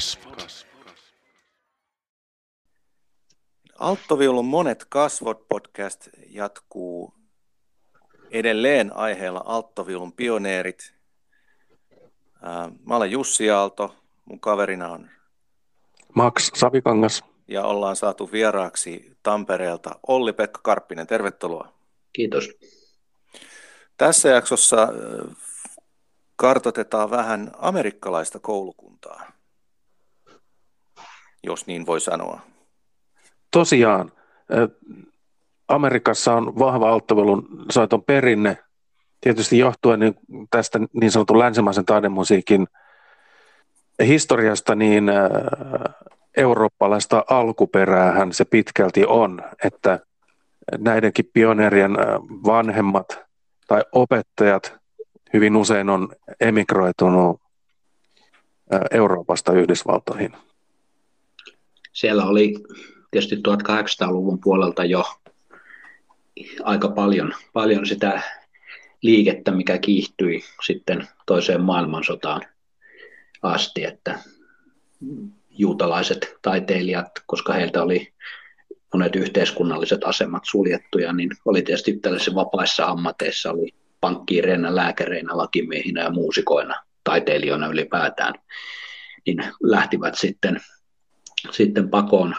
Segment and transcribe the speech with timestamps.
[0.00, 0.66] Kasvot.
[3.78, 7.14] Alttoviulun monet kasvot podcast jatkuu
[8.30, 10.94] edelleen aiheella Alttoviulun pioneerit.
[12.86, 15.10] Mä olen Jussi Aalto, mun kaverina on
[16.14, 17.24] Max Savikangas.
[17.48, 21.06] Ja ollaan saatu vieraaksi Tampereelta Olli-Pekka Karppinen.
[21.06, 21.72] Tervetuloa.
[22.12, 22.48] Kiitos.
[23.96, 24.88] Tässä jaksossa
[26.36, 29.32] kartotetaan vähän amerikkalaista koulukuntaa,
[31.44, 32.40] jos niin voi sanoa.
[33.50, 34.12] Tosiaan,
[35.68, 38.58] Amerikassa on vahva alttovelun soiton perinne,
[39.20, 40.14] tietysti johtuen niin
[40.50, 42.66] tästä niin sanotun länsimaisen taidemusiikin
[44.06, 45.10] historiasta, niin
[46.36, 50.00] eurooppalaista alkuperäähän se pitkälti on, että
[50.78, 51.92] näidenkin pioneerien
[52.46, 53.20] vanhemmat
[53.68, 54.80] tai opettajat
[55.32, 56.08] hyvin usein on
[56.40, 57.40] emigroitunut
[58.90, 60.32] Euroopasta Yhdysvaltoihin.
[61.92, 62.54] Siellä oli
[63.10, 65.04] tietysti 1800-luvun puolelta jo
[66.62, 68.22] aika paljon, paljon sitä
[69.02, 72.42] liikettä, mikä kiihtyi sitten toiseen maailmansotaan
[73.42, 74.18] asti, että
[75.50, 78.12] juutalaiset taiteilijat, koska heiltä oli
[78.94, 86.10] monet yhteiskunnalliset asemat suljettuja, niin oli tietysti tällaisissa vapaissa ammateissa, oli pankkiireinä, lääkäreinä, lakimiehinä ja
[86.10, 88.34] muusikoina, taiteilijoina ylipäätään,
[89.26, 90.60] niin lähtivät sitten,
[91.50, 92.34] sitten pakoon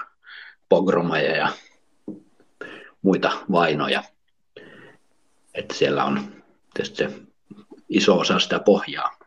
[0.69, 1.53] pogromeja ja
[3.01, 4.03] muita vainoja.
[5.53, 6.43] Että siellä on
[6.73, 7.21] tietysti se
[7.89, 9.17] iso osa sitä pohjaa,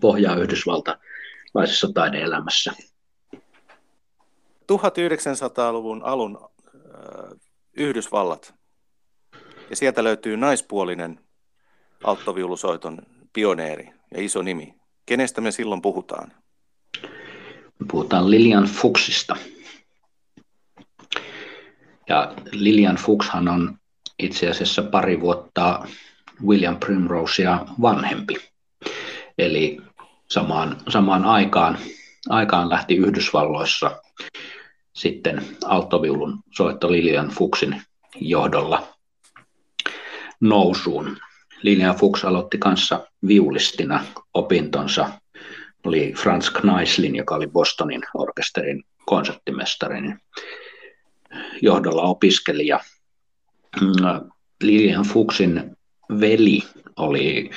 [0.00, 2.72] pohjaa yhdysvaltalaisessa taideelämässä.
[4.72, 7.38] 1900-luvun alun äh,
[7.76, 8.54] Yhdysvallat
[9.70, 11.20] ja sieltä löytyy naispuolinen
[12.04, 12.98] alttoviulusoiton
[13.32, 14.74] pioneeri ja iso nimi.
[15.06, 16.43] Kenestä me silloin puhutaan?
[17.90, 19.36] Puhutaan Lilian Fuchsista.
[22.08, 23.78] Ja Lilian Fuchshan on
[24.18, 25.86] itse asiassa pari vuotta
[26.46, 28.36] William Primrosea vanhempi.
[29.38, 29.80] Eli
[30.30, 31.78] samaan, samaan aikaan,
[32.28, 34.00] aikaan lähti Yhdysvalloissa
[34.92, 37.82] sitten alttoviulun soitto Lilian Fuchsin
[38.20, 38.88] johdolla
[40.40, 41.16] nousuun.
[41.62, 45.10] Linnea Fuchs aloitti kanssa viulistina opintonsa.
[45.84, 50.18] Oli Franz Kneislin, joka oli Bostonin orkesterin konserttimestarin
[51.62, 52.80] johdolla opiskelija.
[54.62, 55.76] Lilian Fuchsin
[56.20, 56.62] veli
[56.96, 57.50] oli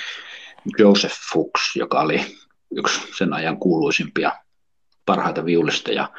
[0.80, 2.38] Joseph Fuchs, joka oli
[2.72, 4.32] yksi sen ajan kuuluisimpia
[5.06, 6.10] parhaita viulisteja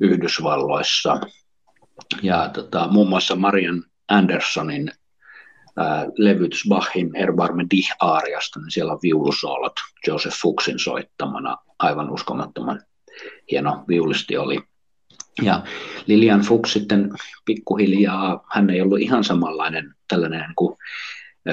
[0.00, 1.20] Yhdysvalloissa.
[2.22, 4.92] Ja tota, muun muassa Marian Andersonin
[6.16, 9.72] levytys Bachin Erbarme Dich Aariasta, niin siellä on viulusoolot
[10.06, 11.56] Joseph Fuchsin soittamana.
[11.78, 12.80] Aivan uskomattoman
[13.50, 14.60] hieno viulisti oli.
[15.42, 15.62] Ja
[16.06, 17.10] Lilian Fuchs sitten
[17.44, 20.76] pikkuhiljaa, hän ei ollut ihan samanlainen tällainen niin kuin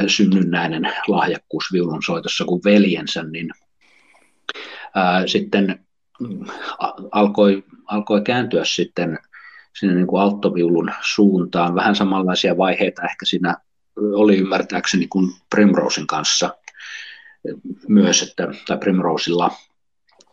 [0.08, 3.50] synnynnäinen lahjakkuus viulun soitossa kuin veljensä, niin
[4.96, 5.86] ää, sitten
[6.20, 6.46] mm,
[7.12, 9.20] alkoi, alkoi kääntyä sitten
[9.80, 11.76] sinne niin kuin alttoviulun suuntaan.
[11.76, 13.56] Vähän samanlaisia vaiheita ehkä siinä
[13.98, 16.58] oli ymmärtääkseni kuin Primrosen kanssa
[17.88, 19.52] myös, että, tai Primrosella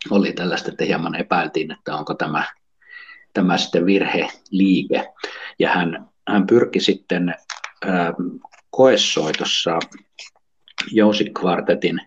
[0.09, 2.43] oli tällaista, että hieman epäiltiin, että onko tämä,
[3.33, 5.13] tämä sitten virheliike.
[5.59, 7.35] Ja hän, hän pyrki sitten
[7.85, 8.13] ää,
[8.69, 9.79] koessoitossa
[10.91, 12.01] Jousi-kvartetin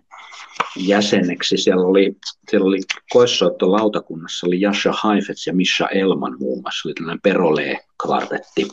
[0.76, 1.56] jäseneksi.
[1.56, 2.16] Siellä oli,
[2.50, 8.68] siellä oli koessoittolautakunnassa oli Jasha Haifetz ja Misha Elman muun muassa, oli tällainen Perolee-kvartetti.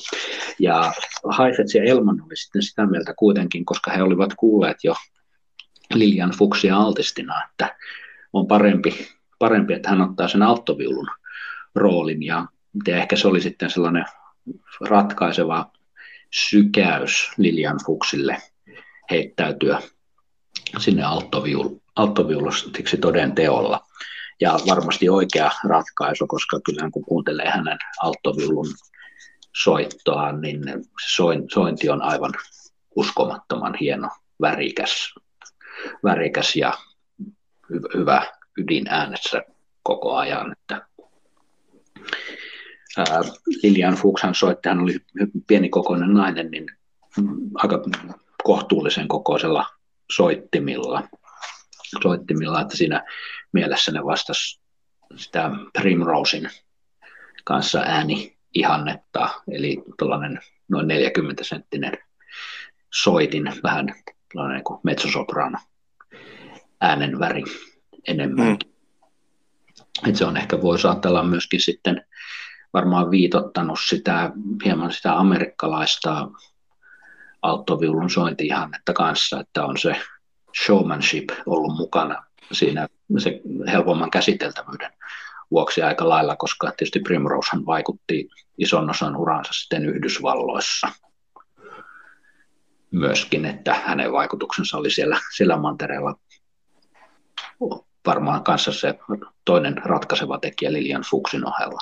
[0.59, 0.93] Ja
[1.29, 4.95] Haifetz ja Elman oli sitten sitä mieltä kuitenkin, koska he olivat kuulleet jo
[5.93, 7.75] Lilian Fuchsia altistina, että
[8.33, 9.07] on parempi,
[9.39, 11.07] parempi että hän ottaa sen alttoviulun
[11.75, 12.23] roolin.
[12.23, 12.45] Ja,
[12.87, 14.05] ja ehkä se oli sitten sellainen
[14.81, 15.71] ratkaiseva
[16.33, 18.37] sykäys Lilian Fuchsille
[19.11, 19.81] heittäytyä
[20.77, 21.03] sinne
[21.95, 23.79] alttoviulustiksi toden teolla.
[24.41, 28.67] Ja varmasti oikea ratkaisu, koska kyllähän kun kuuntelee hänen alttoviulun
[29.63, 30.63] soittoaan, niin
[31.53, 32.33] sointi on aivan
[32.95, 34.09] uskomattoman hieno,
[34.41, 35.15] värikäs,
[36.03, 36.73] värikäs ja
[37.93, 39.41] hyvä ydin äänessä
[39.83, 40.51] koko ajan.
[40.51, 40.87] Että,
[43.63, 44.99] Lilian Fuchshan soitti, hän oli
[45.47, 46.65] pienikokoinen nainen, niin
[47.55, 47.83] aika
[48.43, 49.65] kohtuullisen kokoisella
[50.11, 51.03] soittimilla,
[52.01, 53.03] soittimilla että siinä
[53.51, 54.61] mielessä ne vastasi
[55.15, 56.49] sitä Primrosein
[57.43, 61.97] kanssa ääni ihannetta, eli tuollainen noin 40 senttinen
[62.93, 63.87] soitin, vähän
[64.33, 65.57] tällainen kuin mezzosoprano
[66.81, 67.43] äänen väri,
[68.07, 68.69] enemmänkin.
[68.69, 70.09] Mm.
[70.09, 72.05] Et se on ehkä voi saatella myöskin sitten
[72.73, 74.31] varmaan viitottanut sitä,
[74.65, 76.27] hieman sitä amerikkalaista
[77.41, 79.95] alttoviulun sointiihannetta kanssa, että on se
[80.65, 83.41] showmanship ollut mukana siinä se
[83.71, 84.91] helpomman käsiteltävyyden
[85.51, 90.87] vuoksi aika lailla, koska tietysti Primrosehan vaikutti ison osan uransa sitten Yhdysvalloissa
[92.91, 96.15] myöskin, että hänen vaikutuksensa oli siellä, siellä mantereella
[98.05, 98.99] varmaan kanssa se
[99.45, 101.79] toinen ratkaiseva tekijä Lilian Fuchsin ohella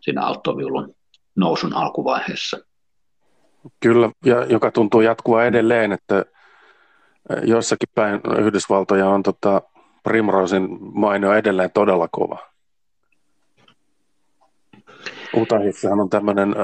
[0.00, 0.94] siinä alttoviulun
[1.36, 2.58] nousun alkuvaiheessa.
[3.80, 6.24] Kyllä, ja joka tuntuu jatkua edelleen, että
[7.42, 9.62] joissakin päin Yhdysvaltoja on tota,
[10.02, 12.38] Primrosin maino edelleen todella kova.
[15.36, 16.54] Utahissahan on tämmöinen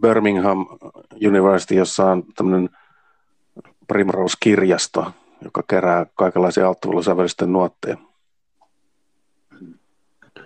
[0.00, 0.66] Birmingham
[1.26, 2.68] University, jossa on tämmöinen
[3.86, 5.12] Primrose-kirjasto,
[5.44, 7.96] joka kerää kaikenlaisia alttuvilusävelisten nuotteja.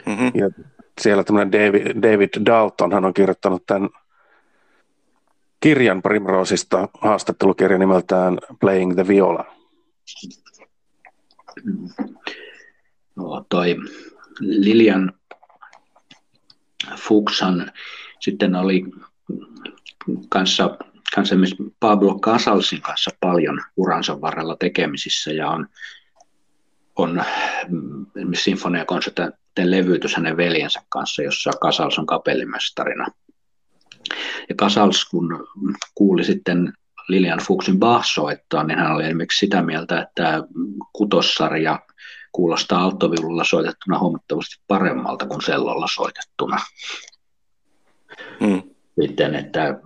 [0.07, 0.31] Mm-hmm.
[0.35, 0.51] Ja
[1.01, 3.89] siellä tämmöinen David, David Dalton, hän on kirjoittanut tämän
[5.61, 9.45] kirjan Primroseista, haastattelukirja nimeltään Playing the Viola.
[13.17, 13.77] No, toi
[14.41, 15.13] Lilian
[16.97, 17.73] Fuchsan
[18.21, 18.85] sitten oli
[20.29, 20.79] kanssa,
[21.15, 21.35] kanssa
[21.81, 25.69] Pablo Casalsin kanssa paljon uransa varrella tekemisissä ja on,
[26.97, 27.25] on
[28.35, 33.07] sinfoniakonsertin levytys hänen veljensä kanssa, jossa Casals on kapellimestarina.
[34.49, 35.47] Ja Casals, kun
[35.95, 36.73] kuuli sitten
[37.09, 40.43] Lilian Fuchsin Bach-soittaa, niin hän oli esimerkiksi sitä mieltä, että
[40.93, 41.79] kutossarja
[42.33, 46.57] kuulostaa alttoviululla soitettuna huomattavasti paremmalta kuin sellolla soitettuna.
[48.41, 48.63] Mm.
[49.01, 49.81] Sitten, että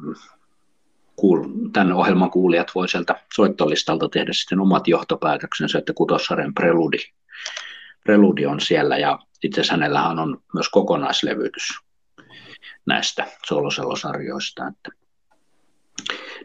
[1.72, 6.98] tämän ohjelman kuulijat voi sieltä soittolistalta tehdä sitten omat johtopäätöksensä, että kutossarjan preludi,
[8.04, 11.68] preludi on siellä ja itse asiassa hänellähän on myös kokonaislevytys
[12.86, 14.66] näistä solosellosarjoista.
[14.66, 14.90] Että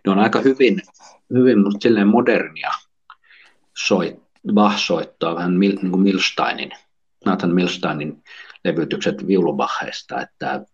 [0.05, 0.81] ne on aika hyvin,
[1.33, 2.71] hyvin silleen modernia
[3.77, 6.71] soit, Bach-soittoa, vähän mil, niin kuin Milsteinin,
[7.25, 8.23] Nathan Milsteinin
[8.63, 10.65] levytykset viulubahheista, että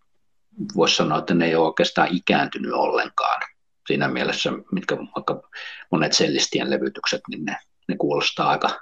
[0.76, 3.42] voisi sanoa, että ne ei ole oikeastaan ikääntynyt ollenkaan
[3.86, 5.48] siinä mielessä, mitkä vaikka
[5.90, 7.56] monet sellistien levytykset, niin ne,
[7.88, 8.80] ne kuulostaa aika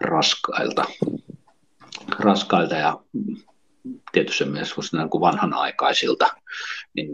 [0.00, 0.84] raskailta,
[2.18, 3.00] raskailta ja
[4.12, 6.26] tietysti mielessä niin kuin vanhanaikaisilta,
[6.94, 7.08] niin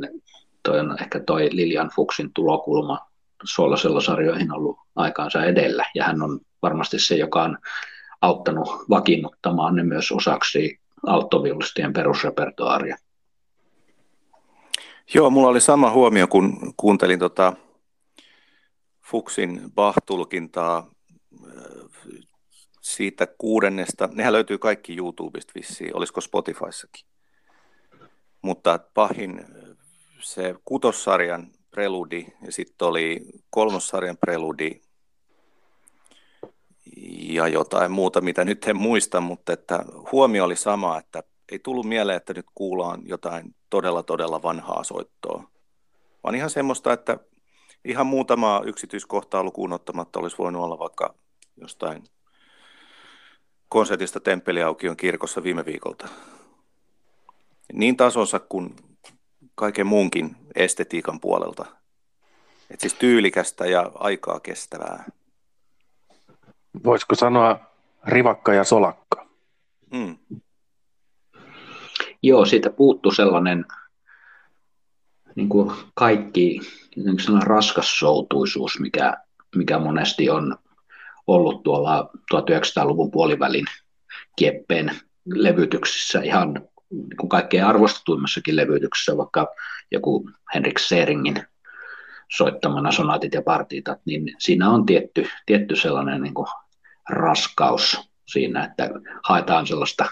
[0.63, 2.99] toi on ehkä toi Lilian Fuchsin tulokulma
[3.45, 7.59] suolasellosarjoihin ollut aikaansa edellä, ja hän on varmasti se, joka on
[8.21, 12.97] auttanut vakiinnuttamaan ne myös osaksi alttoviulistien perusrepertoaaria.
[15.15, 17.53] Joo, mulla oli sama huomio, kun kuuntelin tota
[19.03, 20.91] Fuchsin Bach-tulkintaa
[22.85, 24.09] siitä kuudennesta.
[24.13, 27.07] Nehän löytyy kaikki YouTubesta vissiin, olisiko Spotifyssakin.
[28.43, 29.45] Mutta Bachin
[30.21, 34.81] se kutossarjan preludi ja sitten oli kolmossarjan preludi
[37.29, 41.23] ja jotain muuta, mitä nyt en muista, mutta että huomio oli sama, että
[41.53, 45.45] ei tullut mieleen, että nyt kuullaan jotain todella todella vanhaa soittoa,
[46.25, 47.19] vaan ihan semmoista, että
[47.85, 51.15] ihan muutama yksityiskohtaa lukuun ottamatta olisi voinut olla vaikka
[51.57, 52.05] jostain
[53.75, 56.09] konsertista Temppeliaukion kirkossa viime viikolta.
[57.73, 58.77] Niin tasonsa kuin
[59.55, 61.67] kaiken muunkin estetiikan puolelta.
[62.71, 65.05] Et siis tyylikästä ja aikaa kestävää.
[66.85, 67.61] Voisiko sanoa
[68.05, 69.27] rivakka ja solakka?
[69.93, 70.19] Mm.
[72.23, 73.65] Joo, siitä puuttu sellainen
[75.35, 76.61] niin kuin kaikki
[76.97, 79.17] niin sellainen raskas soutuisuus, mikä,
[79.57, 80.57] mikä monesti on
[81.27, 83.67] ollut tuolla 1900-luvun puolivälin
[84.37, 84.91] kieppeen
[85.35, 86.55] levytyksissä ihan
[86.91, 89.47] niin kuin kaikkein arvostetuimmassakin levytyksessä, vaikka
[89.91, 91.43] joku Henrik Seringin
[92.37, 96.47] soittamana sonaatit ja partiitat, niin siinä on tietty, tietty sellainen niin kuin
[97.09, 98.91] raskaus siinä, että
[99.29, 100.07] haetaan sellaista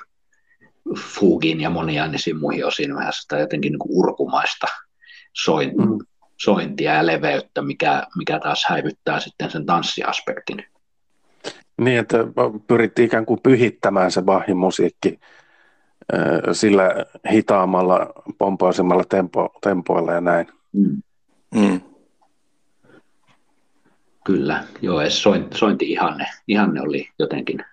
[0.98, 4.66] fugin ja moniainisiin muihin osiin vähän sitä jotenkin niin kuin urkumaista
[5.32, 5.98] soin, mm.
[6.40, 10.64] sointia ja leveyttä, mikä, mikä taas häivyttää sitten sen tanssiaspektin.
[11.76, 12.18] Niin, että
[12.66, 15.20] pyrittiin ikään kuin pyhittämään se Bachin musiikki
[16.52, 16.90] sillä
[17.32, 20.46] hitaammalla, pompoisemmalla tempo, tempoilla ja näin.
[20.72, 21.02] Mm.
[21.54, 21.80] Mm.
[24.24, 27.64] Kyllä, joo, ja sointi, sointi ihanne, ihanne oli jotenkin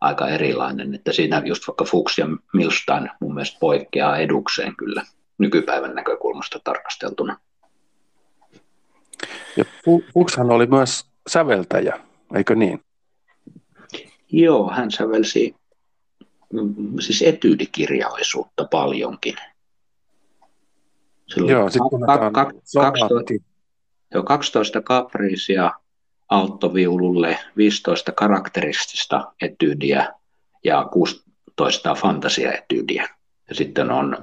[0.00, 5.02] aika erilainen, että siinä just vaikka Fuchs ja Milstein mun mielestä poikkeaa edukseen kyllä
[5.38, 7.38] nykypäivän näkökulmasta tarkasteltuna.
[9.56, 9.64] Ja
[10.14, 12.00] Fuchshan oli myös säveltäjä,
[12.34, 12.84] eikö niin?
[14.32, 15.54] Joo, hän sävelsi
[16.52, 19.36] mm, siis etyydikirjallisuutta paljonkin.
[21.34, 23.34] Silloin Joo, sitten ka- ka- 12,
[24.14, 25.70] jo 12 kapriisia
[26.28, 30.12] alttoviululle, 15 karakteristista etyydiä
[30.64, 33.08] ja 16 fantasiaetyydiä.
[33.48, 34.16] Ja sitten on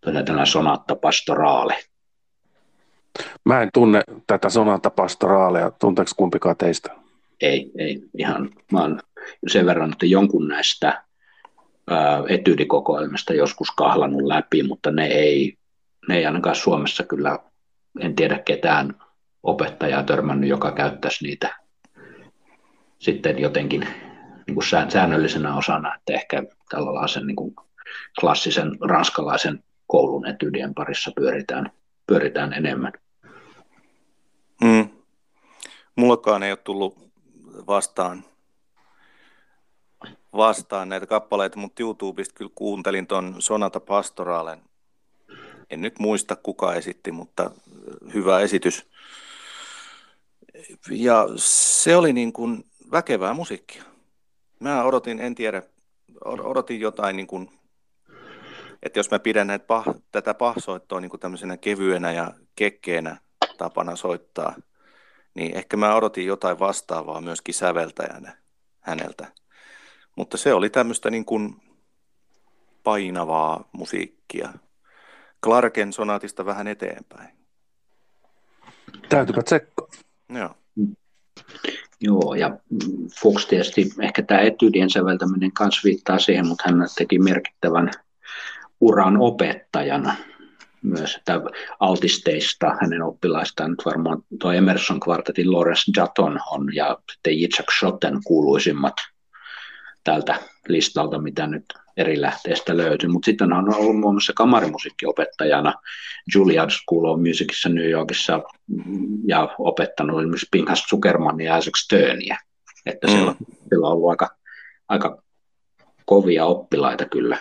[0.00, 1.76] tällainen sonatta pastoraale.
[3.44, 5.70] Mä en tunne tätä sonatta pastoraalea.
[5.70, 7.07] Tunteeko kumpikaan teistä?
[7.40, 8.02] Ei, ei.
[8.18, 9.00] Ihan, oon
[9.48, 11.04] sen verran, että jonkun näistä
[12.28, 15.56] etyydikokoelmista joskus kahlannut läpi, mutta ne ei,
[16.08, 17.38] ne ei ainakaan Suomessa kyllä,
[18.00, 18.94] en tiedä ketään
[19.42, 21.56] opettajaa törmännyt, joka käyttäisi niitä
[22.98, 23.80] sitten jotenkin
[24.46, 27.54] niin kuin säännöllisenä osana, että ehkä tällaisen niin kuin
[28.20, 31.72] klassisen ranskalaisen koulun etydien parissa pyöritään,
[32.06, 32.92] pyöritään enemmän.
[34.64, 34.88] Mm.
[35.96, 37.07] Mullakaan ei ole tullut
[37.66, 38.24] vastaan,
[40.32, 44.62] vastaan näitä kappaleita, mutta YouTubesta kyllä kuuntelin tuon Sonata Pastoraalen.
[45.70, 47.50] En nyt muista kuka esitti, mutta
[48.14, 48.86] hyvä esitys.
[50.90, 53.82] Ja se oli niin kuin väkevää musiikkia.
[54.60, 55.62] Mä odotin, en tiedä,
[56.24, 57.50] odotin jotain niin kuin,
[58.82, 59.64] että jos mä pidän näitä
[60.12, 63.16] tätä pahsoittoa niin kuin tämmöisenä kevyenä ja kekkeenä
[63.58, 64.54] tapana soittaa,
[65.38, 68.36] niin ehkä mä odotin jotain vastaavaa myöskin säveltäjänä
[68.80, 69.26] häneltä.
[70.16, 71.56] Mutta se oli tämmöistä niin kuin
[72.82, 74.52] painavaa musiikkia.
[75.44, 77.28] Clarken sonaatista vähän eteenpäin.
[79.08, 79.86] Täytyypä tsekkaa.
[80.28, 80.54] Joo.
[82.00, 82.58] Joo, ja
[83.22, 87.90] Fox tietysti ehkä tämä etydien säveltäminen kanssa viittaa siihen, mutta hän teki merkittävän
[88.80, 90.16] uran opettajana
[90.82, 91.40] myös, että
[91.80, 98.18] autisteista hänen oppilaistaan nyt varmaan tuo Emerson kvartetin Lawrence Jatton on ja sitten Yitzhak Schotten
[98.24, 98.94] kuuluisimmat
[100.04, 101.64] tältä listalta, mitä nyt
[101.96, 103.08] eri lähteistä löytyy.
[103.08, 105.74] Mutta sitten on ollut muun muassa kamarimusiikkiopettajana
[106.34, 108.42] Juilliard School of Musicissa New Yorkissa
[109.26, 112.36] ja opettanut esimerkiksi Pinkas Zuckermania ja Isaac Sternia.
[112.86, 113.12] Että mm.
[113.12, 113.34] siellä,
[113.68, 114.36] siellä on ollut aika,
[114.88, 115.22] aika
[116.04, 117.38] kovia oppilaita kyllä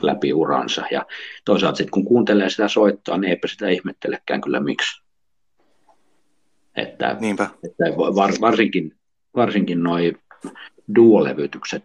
[0.00, 0.84] läpi uransa.
[0.90, 1.06] Ja
[1.44, 5.02] toisaalta sitten kun kuuntelee sitä soittoa, niin eipä sitä ihmettelekään kyllä miksi.
[6.76, 7.50] Että, Niinpä.
[7.64, 8.94] että var, varsinkin,
[9.36, 10.18] varsinkin noin
[10.94, 11.84] duo-levytykset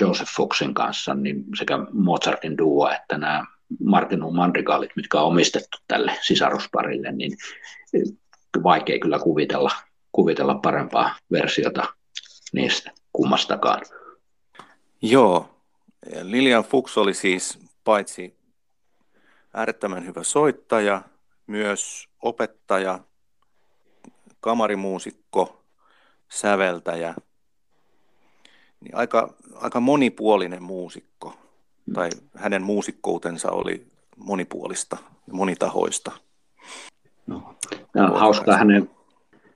[0.00, 3.44] Joseph Foxin kanssa, niin sekä Mozartin duo että nämä
[3.84, 7.36] Martin Mandrigaalit, mitkä on omistettu tälle sisarusparille, niin
[8.62, 9.70] vaikea kyllä kuvitella,
[10.12, 11.84] kuvitella parempaa versiota
[12.52, 13.80] niistä kummastakaan.
[15.02, 15.51] Joo,
[16.22, 18.36] Lilian Fuchs oli siis paitsi
[19.54, 21.02] äärettömän hyvä soittaja,
[21.46, 22.98] myös opettaja,
[24.40, 25.64] kamarimuusikko,
[26.28, 27.14] säveltäjä–
[28.84, 31.34] niin aika, aika monipuolinen muusikko,
[31.94, 36.12] tai hänen muusikkoutensa oli monipuolista ja monitahoista.
[37.26, 37.54] No,
[37.92, 38.90] tämä on hauskaa, hänen,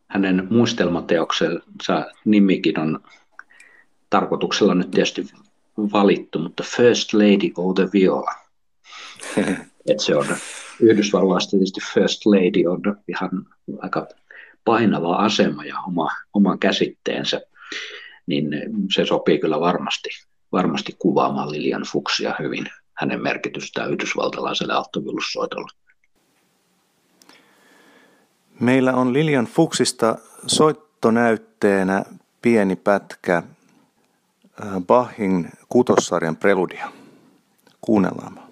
[0.07, 3.00] hänen muistelmateoksensa nimikin on
[4.11, 5.26] tarkoituksella nyt tietysti
[5.76, 8.35] valittu, mutta First Lady of the Viola.
[9.90, 10.26] Et se on
[10.80, 13.30] Yhdysvalloista tietysti First Lady on ihan
[13.78, 14.06] aika
[14.64, 17.40] painava asema ja oma, oma käsitteensä
[18.26, 18.49] niin
[18.95, 20.09] se sopii kyllä varmasti,
[20.52, 25.73] varmasti kuvaamaan Lilian Fuchsia hyvin, hänen merkitystään yhdysvaltalaiselle alttoviulussoitolle.
[28.61, 32.04] Meillä on Lilian Fuchsista soittonäytteenä
[32.42, 33.42] pieni pätkä
[34.87, 36.89] Bachin kutossarjan preludia.
[37.81, 38.46] Kuunnellaan.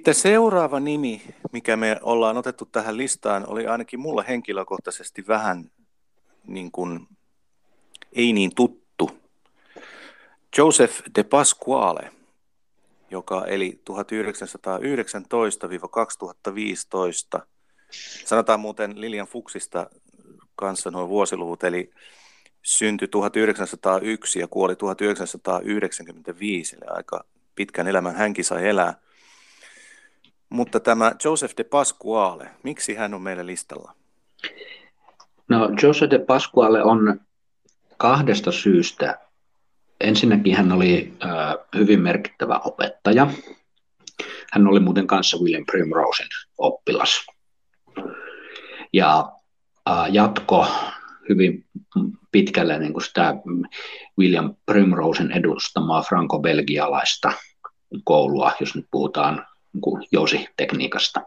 [0.00, 5.70] Sitten seuraava nimi, mikä me ollaan otettu tähän listaan, oli ainakin mulle henkilökohtaisesti vähän
[6.46, 7.08] niin kuin,
[8.12, 9.10] ei niin tuttu.
[10.58, 12.12] Joseph de Pasquale,
[13.10, 13.80] joka eli
[17.38, 17.42] 1919-2015.
[18.24, 19.90] Sanotaan muuten Lilian Fuksista
[20.56, 21.90] kanssa nuo vuosiluvut, eli
[22.62, 29.09] syntyi 1901 ja kuoli 1995, eli aika pitkän elämän hänkin sai elää.
[30.50, 33.94] Mutta tämä Joseph de Pasquale, miksi hän on meillä listalla?
[35.48, 37.20] No Joseph de Pasquale on
[37.96, 39.18] kahdesta syystä.
[40.00, 41.30] Ensinnäkin hän oli äh,
[41.74, 43.30] hyvin merkittävä opettaja.
[44.52, 46.26] Hän oli muuten kanssa William Primrosen
[46.58, 47.26] oppilas.
[48.92, 49.32] Ja
[49.90, 50.66] äh, jatko
[51.28, 51.64] hyvin
[52.32, 53.34] pitkälle niin kuin sitä
[54.18, 57.32] William Primrosen edustamaa franco-belgialaista
[58.04, 59.46] koulua, jos nyt puhutaan
[60.12, 61.20] jousitekniikasta.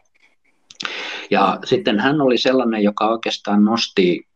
[1.31, 4.27] Ja sitten hän oli sellainen, joka oikeastaan nosti,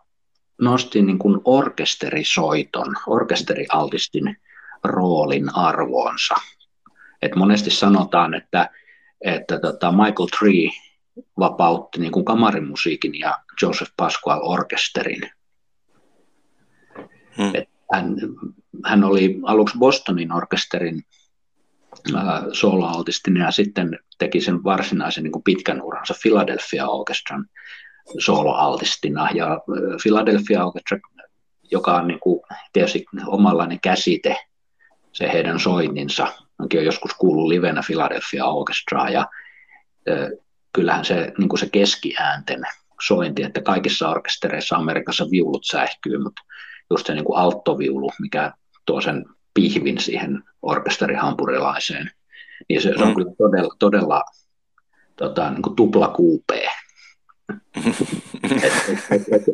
[0.62, 4.38] nosti niin kuin orkesterisoiton, orkesterialtistin
[4.84, 6.36] roolin arvoonsa.
[7.22, 8.70] Et monesti sanotaan, että,
[9.22, 10.70] että tota Michael Tree
[11.40, 15.22] vapautti niin kuin kamarimusiikin ja Joseph Pasquale orkesterin.
[17.38, 17.52] Hmm.
[17.54, 18.16] Et hän,
[18.86, 21.04] hän oli aluksi Bostonin orkesterin
[22.53, 27.46] soloaltistinen ja sitten teki sen varsinaisen niin kuin pitkän uransa Philadelphia Orchestran
[28.20, 29.29] soloaltistina.
[29.32, 29.60] Ja
[30.03, 31.00] Philadelphia Orchestra,
[31.72, 32.41] joka on niin kuin
[32.74, 34.38] tietysti omanlainen käsite,
[35.12, 36.27] se heidän soinninsa.
[36.60, 39.27] Onkin on joskus kuullut livenä Philadelphia Orchestraa ja
[40.74, 42.62] kyllähän se, niin kuin se keskiäänten
[43.01, 46.41] sointi, että kaikissa orkestereissa Amerikassa viulut säihkyy, mutta
[46.89, 48.53] just se niin kuin alttoviulu, mikä
[48.86, 49.25] tuo sen
[49.58, 52.12] pihvin siihen orkesterihampurilaiseen,
[52.70, 53.16] niin se, se on mm.
[53.16, 54.24] kyllä todella, todella
[55.16, 56.68] tota, niin kuin tupla kuupee.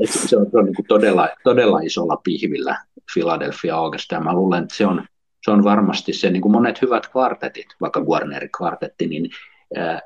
[0.06, 2.80] se on, se on niin kuin todella, todella isolla pihvillä
[3.14, 4.20] Philadelphia Orchestra.
[4.20, 5.06] Mä luulen, että se on,
[5.46, 9.30] se on varmasti se, niin kuin monet hyvät kvartetit, vaikka Warnerin kvartetti, niin
[9.78, 10.02] äh,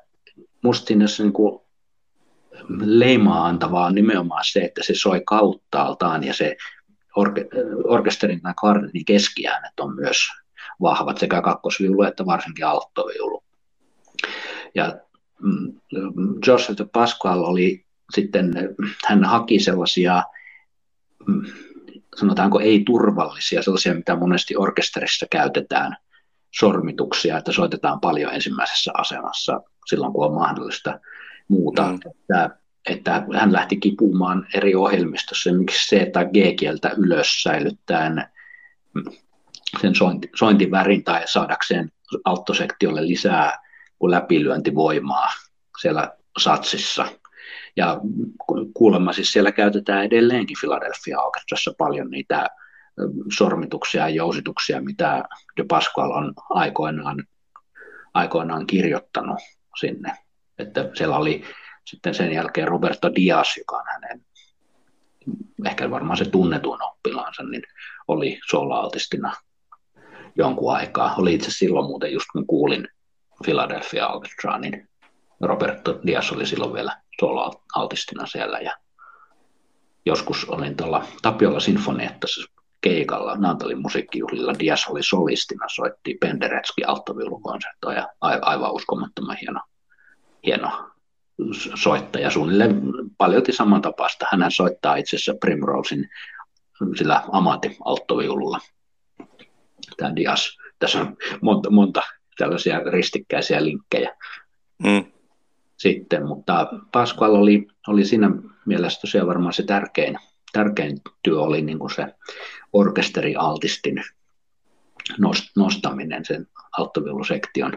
[0.63, 1.61] musta siinä niin kuin
[2.79, 6.57] leimaa antavaa on nimenomaan se, että se soi kauttaaltaan ja se
[7.17, 7.47] orke,
[7.83, 10.17] orkesterin tai kvartetin keskiäänet on myös
[10.81, 13.43] vahvat, sekä kakkosviulu että varsinkin alttoviulu.
[14.75, 14.97] Ja
[15.41, 15.73] mm,
[16.47, 18.53] Joseph de Pasquale oli sitten,
[19.07, 20.23] hän haki sellaisia,
[21.27, 21.41] mm,
[22.15, 25.97] sanotaanko ei-turvallisia, sellaisia, mitä monesti orkesterissa käytetään,
[26.59, 30.99] sormituksia, että soitetaan paljon ensimmäisessä asemassa silloin, kun on mahdollista
[31.47, 31.83] muuta.
[31.83, 31.95] Mm.
[31.95, 38.27] Että että hän lähti kipumaan eri ohjelmistossa, miksi se, että G-kieltä ylös säilyttäen
[39.81, 41.91] sen sointi, sointivärin tai saadakseen
[42.25, 43.59] alttosektiolle lisää
[44.03, 45.27] läpilyöntivoimaa
[45.81, 47.05] siellä satsissa.
[47.75, 47.99] Ja
[48.73, 52.47] kuulemma siis siellä käytetään edelleenkin Philadelphia Orchestrassa paljon niitä
[53.37, 55.23] sormituksia ja jousituksia, mitä
[55.57, 57.23] De Pasquale on aikoinaan,
[58.13, 59.39] aikoinaan kirjoittanut
[59.79, 60.13] sinne.
[60.59, 61.43] Että siellä oli
[61.87, 64.25] sitten sen jälkeen Roberto Dias, joka on hänen
[65.65, 67.63] ehkä varmaan se tunnetuin oppilaansa, niin
[68.07, 69.33] oli soolaaltistina
[70.35, 71.15] jonkun aikaa.
[71.17, 72.87] Oli itse silloin muuten, just kun kuulin
[73.43, 74.89] Philadelphia Orchestra, niin
[75.41, 78.77] Roberto Dias oli silloin vielä soolaaltistina siellä ja
[80.05, 82.27] joskus olin tuolla Tapiola Sinfonietta
[82.81, 84.59] keikalla Naantalin musiikkijuhlilla.
[84.59, 89.61] Dias oli solistina, soitti Penderecki alttoviulukonserttoa ja aivan uskomattoman hieno,
[90.45, 90.96] hieno
[91.75, 92.81] soittaja suunnilleen
[93.17, 94.25] paljolti samantapaista.
[94.31, 96.09] Hän soittaa itse asiassa Primrosein
[96.95, 98.59] sillä amatti-alttoviululla.
[99.97, 100.57] Tämä Dias.
[100.79, 102.01] Tässä on monta, monta
[102.37, 104.15] tällaisia ristikkäisiä linkkejä.
[104.83, 105.05] Mm.
[105.77, 108.31] Sitten, mutta Pasqual oli, oli siinä
[108.65, 110.17] mielessä tosiaan varmaan se tärkein,
[110.53, 112.15] tärkein työ oli niin kuin se
[112.73, 114.03] orkesterialtistin
[115.55, 116.47] nostaminen, sen
[116.77, 117.73] alttoviulusektion.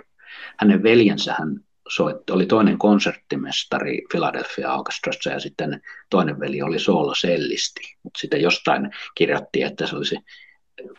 [0.58, 1.60] Hänen veljensä hän
[1.90, 8.90] soitti, oli toinen konserttimestari Philadelphia Orchestrassa ja sitten toinen veli oli soolosellisti, mutta sitten jostain
[9.14, 10.16] kirjoitti, että se olisi,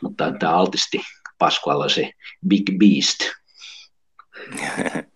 [0.02, 1.02] mutta tämä altisti
[1.38, 2.14] Pasquale olisi
[2.48, 3.20] Big Beast.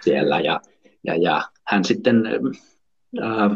[0.00, 0.60] Siellä ja,
[1.04, 2.22] ja, ja hän sitten
[3.20, 3.50] ää,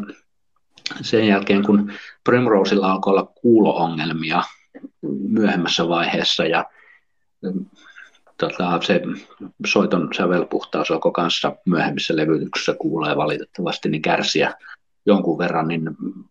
[1.00, 1.92] sen jälkeen, kun
[2.24, 4.42] Primroseilla alkoi olla kuulo-ongelmia
[5.28, 6.64] myöhemmässä vaiheessa ja
[8.48, 9.00] tota, se
[9.66, 14.54] soiton sävelpuhtaus alkoi kanssa myöhemmissä levytyksissä kuulee valitettavasti niin kärsiä
[15.06, 15.82] jonkun verran, niin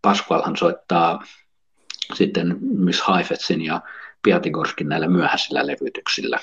[0.02, 1.24] Pasqualhan soittaa
[2.13, 3.82] sitten Miss Heifetzin ja
[4.24, 6.39] Piatigorskin näillä myöhäisillä levytyksillä.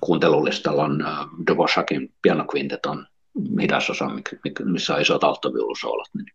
[0.00, 3.06] Kuuntelulistalla on uh, Dvořákin pianokvinteton
[3.60, 4.10] hidasosa,
[4.64, 6.26] missä on isot alttoviulusoolot, niin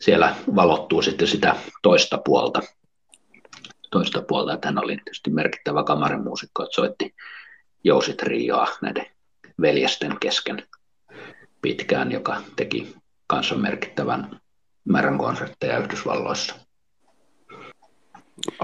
[0.00, 2.62] siellä valottuu sitten sitä toista puolta
[3.94, 7.14] toista puolta, että hän oli tietysti merkittävä kamarimuusikko, että soitti
[7.84, 9.06] jousitrioa näiden
[9.60, 10.62] veljesten kesken
[11.62, 14.40] pitkään, joka teki kanssa merkittävän
[14.84, 16.54] määrän konsertteja Yhdysvalloissa.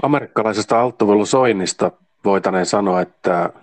[0.03, 1.91] Amerikkalaisesta alttoviulusoinnista
[2.25, 3.53] voitaneen sanoa, että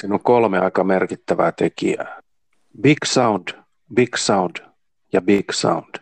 [0.00, 2.22] siinä on kolme aika merkittävää tekijää.
[2.80, 3.48] Big sound,
[3.94, 4.56] big sound
[5.12, 5.94] ja big sound.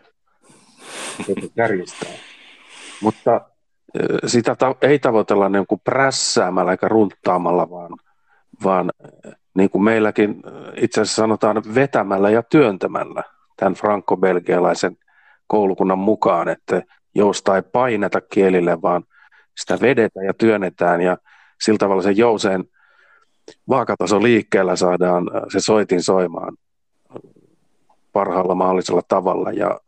[3.01, 3.50] Mutta
[4.25, 7.91] sitä ta- ei tavoitella niin kuin prässäämällä eikä runttaamalla, vaan,
[8.63, 8.91] vaan
[9.53, 10.43] niin kuin meilläkin
[10.77, 13.23] itse asiassa sanotaan vetämällä ja työntämällä
[13.57, 14.97] tämän franko-belgialaisen
[15.47, 16.83] koulukunnan mukaan, että
[17.15, 19.03] jousta ei paineta kielille, vaan
[19.57, 21.17] sitä vedetään ja työnnetään ja
[21.61, 22.63] sillä tavalla se jouseen
[23.69, 26.57] vaakataso liikkeellä saadaan se soitin soimaan
[28.13, 29.79] parhaalla mahdollisella tavalla ja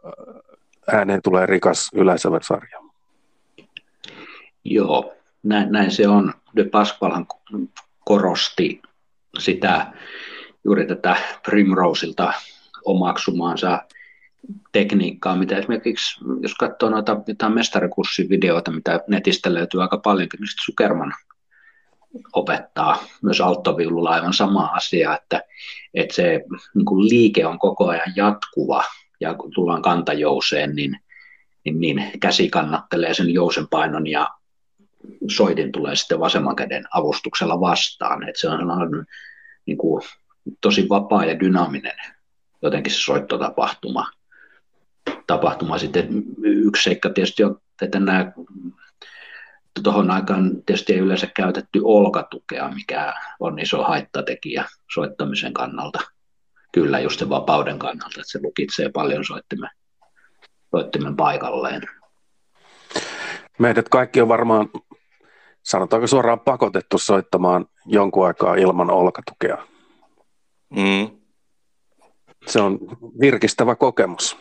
[0.91, 2.82] ääneen tulee rikas yleisöversarja.
[4.65, 6.33] Joo, näin, näin se on.
[6.55, 7.27] De Pasqualhan
[8.05, 8.81] korosti
[9.39, 9.93] sitä
[10.63, 12.33] juuri tätä Primrosilta
[12.85, 13.81] omaksumaansa
[14.71, 18.27] tekniikkaa, mitä esimerkiksi, jos katsoo noita jotain mestarikurssin
[18.71, 21.13] mitä netistä löytyy aika paljon, niin Sukerman
[22.33, 25.41] opettaa myös alttoviululla aivan sama asia, että,
[25.93, 26.43] että se
[26.75, 28.83] niin kuin liike on koko ajan jatkuva,
[29.19, 30.99] ja kun tullaan kantajouseen, niin,
[31.65, 34.29] niin, niin käsi kannattelee sen jousen painon ja
[35.27, 38.29] soitin tulee sitten vasemman käden avustuksella vastaan.
[38.29, 39.05] että se on sellainen
[39.65, 40.03] niin kuin,
[40.61, 41.95] tosi vapaa ja dynaaminen
[42.63, 44.11] jotenkin se soittotapahtuma.
[45.27, 45.77] Tapahtuma.
[45.77, 48.31] Sitten yksi seikka tietysti on, että nämä
[49.83, 55.99] tuohon aikaan tietysti ei yleensä käytetty olkatukea, mikä on iso haittatekijä soittamisen kannalta.
[56.71, 59.69] Kyllä just sen vapauden kannalta, että se lukitsee paljon soittimen,
[60.71, 61.81] soittimen paikalleen.
[63.59, 64.69] Meidät kaikki on varmaan
[65.63, 69.57] sanotaanko suoraan pakotettu soittamaan jonkun aikaa ilman olkatukea.
[70.69, 71.09] Mm.
[72.47, 72.79] Se on
[73.21, 74.37] virkistävä kokemus.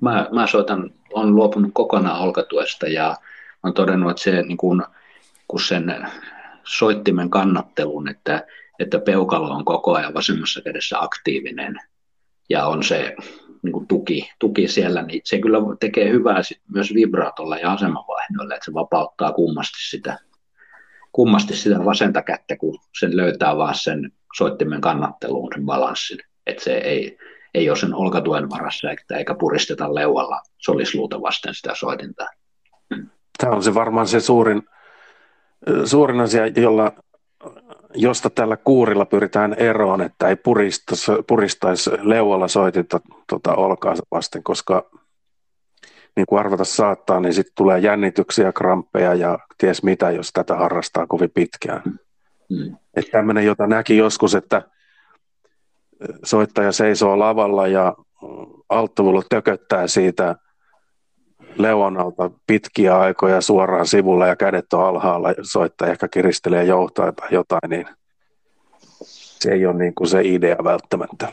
[0.00, 3.16] Mä, mä soitan, on luopunut kokonaan olkatuesta ja
[3.62, 4.84] on todennut, että se niin kun,
[5.48, 6.06] kun sen
[6.64, 8.46] soittimen kannattelun, että,
[8.78, 11.80] että peukalo on koko ajan vasemmassa kädessä aktiivinen
[12.50, 13.16] ja on se
[13.64, 18.54] niin kuin tuki, tuki siellä, niin se kyllä tekee hyvää sit myös vibraatolla ja asemavaihdoilla,
[18.54, 20.18] että se vapauttaa kummasti sitä,
[21.12, 26.74] kummasti sitä vasenta kättä, kun sen löytää vaan sen soittimen kannatteluun sen balanssin, että se
[26.74, 27.18] ei,
[27.54, 32.26] ei ole sen olkatuen varassa eikä puristeta leualla solisluuta vasten sitä soitinta.
[33.38, 34.62] Tämä on se varmaan se suurin,
[35.84, 36.92] suurin asia, jolla
[37.94, 44.90] josta tällä kuurilla pyritään eroon, että ei puristaisi, puristaisi leualla soitinta tuota, olkaansa vasten, koska
[46.16, 51.06] niin kuin arvata saattaa, niin sitten tulee jännityksiä, kramppeja ja ties mitä, jos tätä harrastaa
[51.06, 51.82] kovin pitkään.
[52.50, 52.76] Mm.
[52.96, 54.62] Että tämmöinen, jota näki joskus, että
[56.24, 57.94] soittaja seisoo lavalla ja
[58.68, 60.36] alttovulo tököttää siitä
[61.58, 67.70] leonalta pitkiä aikoja suoraan sivulla ja kädet on alhaalla, soittaja ehkä kiristelee joutaa tai jotain,
[67.70, 67.86] niin
[69.04, 71.32] se ei ole niin kuin se idea välttämättä.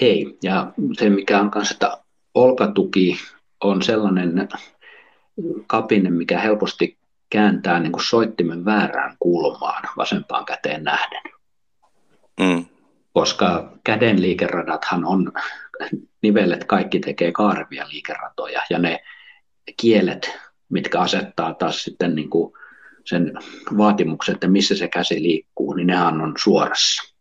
[0.00, 1.98] Ei, ja se mikä on kanssa, että
[2.34, 3.16] olkatuki
[3.60, 4.48] on sellainen
[5.66, 6.98] kapine, mikä helposti
[7.30, 11.22] kääntää niin kuin soittimen väärään kulmaan vasempaan käteen nähden.
[12.40, 12.64] Mm.
[13.12, 15.32] Koska käden liikeradathan on
[16.24, 19.00] nivellet kaikki tekee kaarevia liikeratoja ja ne
[19.76, 22.52] kielet, mitkä asettaa taas sitten niin kuin
[23.04, 23.32] sen
[23.78, 27.14] vaatimuksen, että missä se käsi liikkuu, niin nehän on suorassa.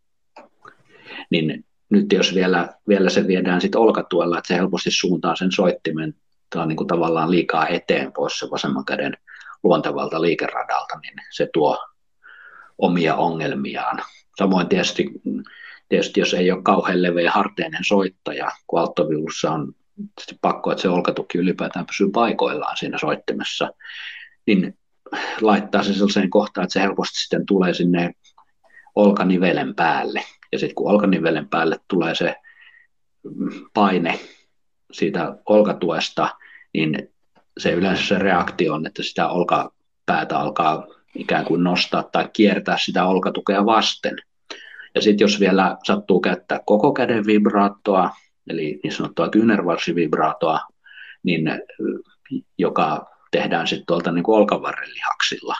[1.29, 6.15] Niin nyt jos vielä, vielä se viedään sitten olkatuella, että se helposti suuntaa sen soittimen
[6.55, 9.17] on niin kuin tavallaan liikaa eteen pois se vasemman käden
[9.63, 11.85] luontevalta liikeradalta, niin se tuo
[12.77, 13.99] omia ongelmiaan.
[14.37, 15.11] Samoin tietysti
[15.93, 19.73] tietysti jos ei ole kauhean leveä harteinen soittaja, kun alttoviulussa on
[20.41, 23.69] pakko, että se olkatuki ylipäätään pysyy paikoillaan siinä soittimessa,
[24.45, 24.77] niin
[25.41, 28.11] laittaa se sellaiseen kohtaan, että se helposti sitten tulee sinne
[28.95, 30.23] olkanivelen päälle.
[30.51, 32.35] Ja sitten kun olkanivelen päälle tulee se
[33.73, 34.19] paine
[34.91, 36.29] siitä olkatuesta,
[36.73, 37.09] niin
[37.57, 43.05] se yleensä se reaktio on, että sitä olkapäätä alkaa ikään kuin nostaa tai kiertää sitä
[43.05, 44.15] olkatukea vasten–
[44.95, 48.09] ja sitten jos vielä sattuu käyttää koko käden vibraattoa,
[48.49, 50.59] eli niin sanottua kyynärvarsivibraatoa,
[51.23, 51.43] niin,
[52.57, 55.55] joka tehdään sitten tuolta niin kuin olkavarrelihaksilla.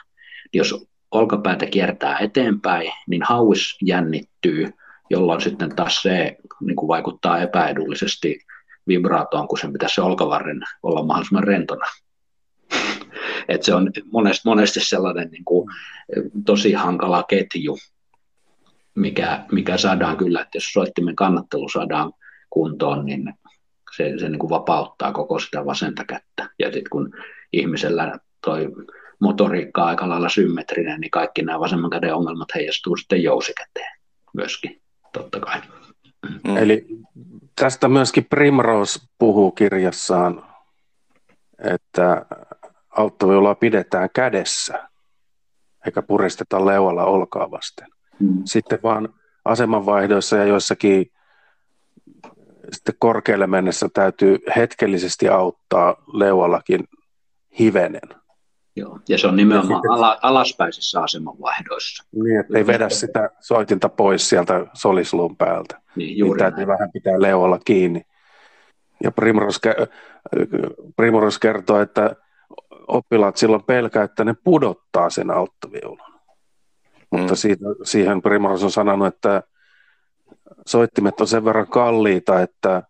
[0.53, 4.69] Jos olkapäätä kiertää eteenpäin, niin hauis jännittyy,
[5.09, 8.39] jolloin sitten taas se niin kuin vaikuttaa epäedullisesti
[8.87, 11.85] vibraatoon, kun sen pitäisi se olkavarren olla mahdollisimman rentona.
[13.47, 15.69] Et se on monesti, monesti sellainen niin kuin,
[16.45, 17.77] tosi hankala ketju,
[18.95, 22.13] mikä, mikä saadaan kyllä, että jos soittimen kannattelu saadaan
[22.49, 23.33] kuntoon, niin
[23.95, 26.49] se, se niin kuin vapauttaa koko sitä vasenta kättä.
[26.59, 27.13] Ja sitten kun
[27.53, 28.67] ihmisellä toi
[29.19, 33.97] motoriikka aika lailla symmetrinen, niin kaikki nämä vasemman käden ongelmat heijastuu sitten jousikäteen
[34.33, 34.81] myöskin,
[35.13, 35.61] totta kai.
[36.47, 36.57] Mm.
[36.57, 36.87] Eli
[37.55, 40.45] tästä myöskin Primrose puhuu kirjassaan,
[41.63, 42.25] että
[42.89, 44.89] auttoviulaa pidetään kädessä,
[45.85, 47.87] eikä puristeta leualla olkaa vasten.
[48.19, 48.41] Mm.
[48.45, 49.09] Sitten vaan
[49.45, 51.11] asemanvaihdoissa ja joissakin
[52.71, 56.83] sitten korkealle mennessä täytyy hetkellisesti auttaa leuallakin
[57.59, 58.23] hivenen.
[58.75, 62.03] Joo, ja se on nimenomaan sitten, ala, alaspäisissä asemanvaihdoissa.
[62.23, 65.81] Niin, että ei vedä sitä soitinta pois sieltä solisluun päältä.
[65.95, 66.67] Niin, juuri niin täytyy näin.
[66.67, 68.01] vähän pitää leualla kiinni.
[69.03, 69.61] Ja Primros,
[70.95, 72.15] Primros kertoo, että
[72.87, 75.31] oppilaat silloin pelkää, että ne pudottaa sen
[77.13, 77.19] alttaviulun.
[77.19, 77.19] Mm.
[77.19, 79.43] Mutta siitä, siihen Primros on sanonut, että
[80.67, 82.83] soittimet on sen verran kalliita, että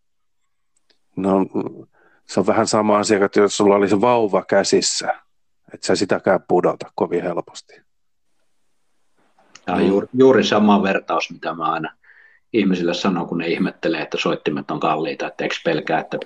[1.16, 1.46] no,
[2.28, 5.14] se on vähän sama asia, että jos sulla olisi vauva käsissä,
[5.74, 7.74] että sä sitäkään pudota kovin helposti.
[9.66, 11.94] Tämä on juuri, juuri sama vertaus, mitä mä aina
[12.54, 16.18] ihmisille sanon, kun ne ihmettelee, että soittimet on kalliita, että eikö pelkää, että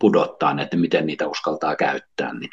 [0.00, 2.50] pudottaa ne, että miten niitä uskaltaa käyttää, niin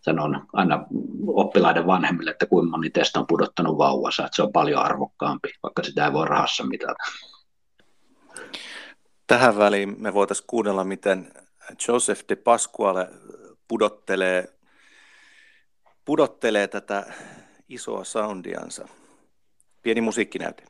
[0.00, 0.86] sanon aina
[1.26, 5.82] oppilaiden vanhemmille, että kuinka moni teistä on pudottanut vauvansa, että se on paljon arvokkaampi, vaikka
[5.82, 7.04] sitä ei voi rahassa mitata.
[9.26, 11.32] Tähän väliin me voitaisiin kuunnella, miten
[11.88, 13.08] Joseph de Pasquale
[13.68, 14.58] pudottelee,
[16.04, 17.06] pudottelee tätä
[17.68, 18.88] isoa soundiansa.
[19.82, 20.62] Pieni musiikkinäyte.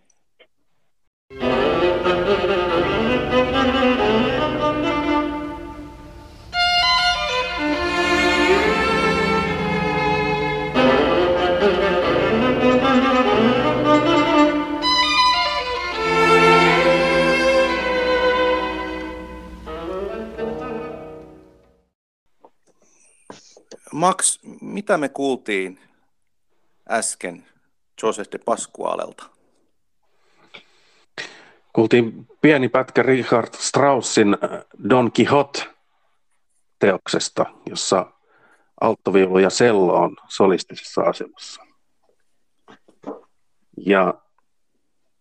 [23.97, 25.79] Max, mitä me kuultiin
[26.91, 27.47] äsken
[28.03, 29.25] Joseph de Pasqualelta?
[31.73, 34.39] Kuultiin pieni pätkä Richard Straussin äh,
[34.91, 38.07] Don Quixote-teoksesta, jossa
[38.81, 41.63] alttoviulu ja sello on solistisessa asemassa.
[43.77, 44.15] Ja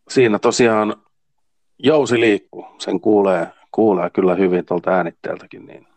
[0.10, 0.96] siinä tosiaan
[1.80, 5.66] jousi liikkuu, sen kuulee, kuulee kyllä hyvin tuolta äänitteeltäkin.
[5.66, 5.88] Niin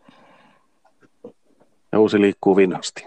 [1.92, 3.07] ja uusi liikkuu vinhasti.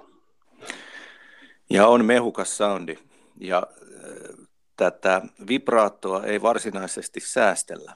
[1.70, 2.98] Ja on mehukas soundi.
[3.40, 7.94] Ja äh, tätä vibraattoa ei varsinaisesti säästellä.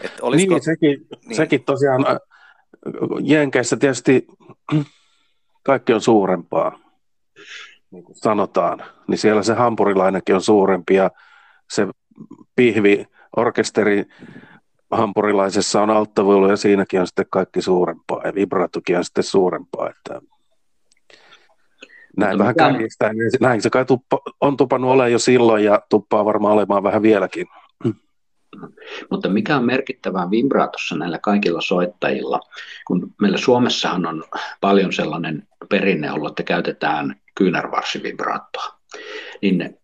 [0.00, 0.54] Et olisiko...
[0.54, 1.36] Niin, sekin, niin.
[1.36, 2.16] sekin tosiaan äh,
[3.22, 4.26] Jenkeissä tietysti
[5.62, 6.78] kaikki on suurempaa,
[7.90, 8.84] niin kuin sanotaan.
[9.08, 11.10] Niin siellä se hampurilainenkin on suurempi ja
[11.70, 11.86] se
[12.56, 14.04] pihvi orkesteri
[14.92, 19.90] hampurilaisessa on alttavuilu ja siinäkin on sitten kaikki suurempaa ja vibratokin on sitten suurempaa.
[19.90, 20.20] Että
[22.16, 26.24] näin vähän kärjistää, niin näin se kai tuppa, on tupannut olemaan jo silloin ja tuppaa
[26.24, 27.46] varmaan olemaan vähän vieläkin.
[29.10, 32.40] Mutta mikä on merkittävää vibraatossa näillä kaikilla soittajilla,
[32.86, 34.24] kun meillä Suomessahan on
[34.60, 38.78] paljon sellainen perinne ollut, että käytetään kyynärvarsivibraattoa,
[39.42, 39.81] niin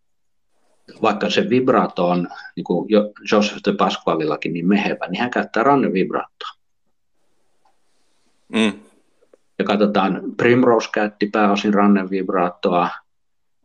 [1.03, 2.89] vaikka se vibrato on, niin kuin
[3.33, 6.49] Joseph de Pasqualillakin, niin mehevä, niin hän käyttää rannevibraattoa.
[8.49, 8.73] Mm.
[9.59, 12.89] Ja katsotaan, Primrose käytti pääosin rannevibraattoa,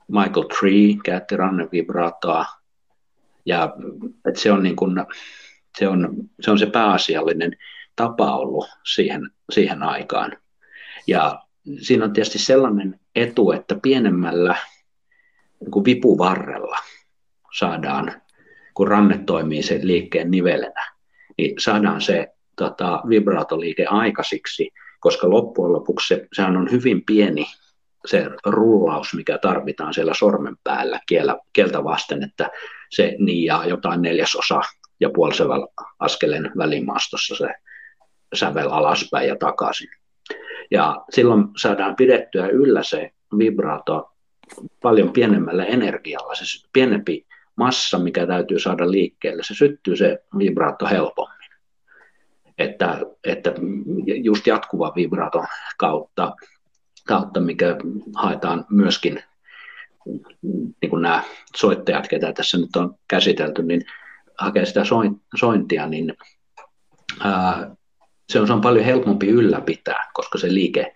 [0.08, 2.46] Michael Tree käytti rannevibraattoa,
[3.46, 3.74] ja
[4.28, 4.96] että se, on niin kuin,
[5.78, 7.58] se, on, se on se pääasiallinen
[7.96, 10.38] tapa ollut siihen, siihen aikaan.
[11.08, 11.44] Ja
[11.78, 14.56] siinä on tietysti sellainen etu, että pienemmällä
[15.60, 16.78] niin kuin vipuvarrella–
[17.54, 18.22] saadaan,
[18.74, 20.92] kun ranne toimii sen liikkeen nivelenä,
[21.38, 27.46] niin saadaan se tota, vibraatoliike aikaisiksi, koska loppujen lopuksi se, sehän on hyvin pieni
[28.06, 32.50] se rullaus, mikä tarvitaan siellä sormen päällä kielä, kieltä vasten, että
[32.90, 34.62] se niijaa jotain neljäsosa
[35.00, 35.68] ja puolisäväl
[36.00, 37.54] askeleen välimaastossa se
[38.34, 39.90] sävel alaspäin ja takaisin.
[40.72, 44.12] Ja silloin saadaan pidettyä yllä se vibraato
[44.82, 46.36] paljon pienemmällä energialla.
[46.36, 51.50] Se pienempi massa, mikä täytyy saada liikkeelle, se syttyy se vibraatto helpommin.
[52.58, 53.54] Että, että
[54.24, 56.36] just jatkuva vibraton kautta,
[57.08, 57.76] kautta, mikä
[58.16, 59.24] haetaan myöskin,
[60.82, 61.24] niin kuin nämä
[61.56, 63.82] soittajat, ketä tässä nyt on käsitelty, niin
[64.38, 64.82] hakee sitä
[65.36, 66.14] sointia, niin
[67.20, 67.76] ää,
[68.30, 70.96] se on, se on paljon helpompi ylläpitää, koska se liike,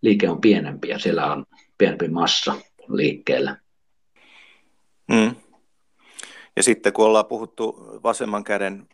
[0.00, 1.46] liike on pienempi ja siellä on
[1.78, 2.54] pienempi massa
[2.88, 3.56] liikkeellä.
[5.10, 5.34] Mm.
[6.58, 8.88] Ja sitten kun ollaan puhuttu vasemman käden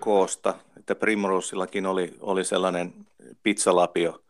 [0.00, 2.94] koosta, että Primrosillakin oli, oli sellainen
[3.42, 4.24] pizzalapio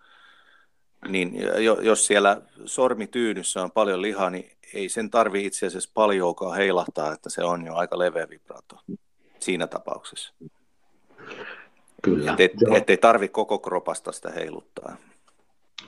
[1.08, 1.36] niin
[1.82, 7.30] jos siellä sormityynyssä on paljon lihaa, niin ei sen tarvi itse asiassa paljonkaan heilahtaa, että
[7.30, 8.76] se on jo aika leveä vibrato
[9.38, 10.34] siinä tapauksessa.
[12.02, 12.36] Kyllä.
[12.38, 14.96] Että et, tarvi koko kropasta sitä heiluttaa.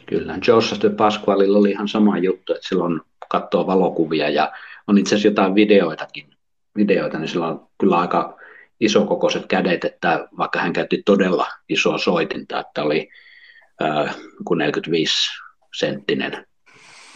[0.06, 4.52] Kyllä, Joseph de Pasqualilla oli ihan sama juttu, että silloin katsoo valokuvia ja
[4.86, 6.35] on itse asiassa jotain videoitakin,
[6.76, 8.38] videoita, niin sillä on kyllä aika
[8.80, 13.08] isokokoiset kädet, että vaikka hän käytti todella isoa soitinta, että oli
[13.82, 15.14] äh, kuin 45
[15.76, 16.46] senttinen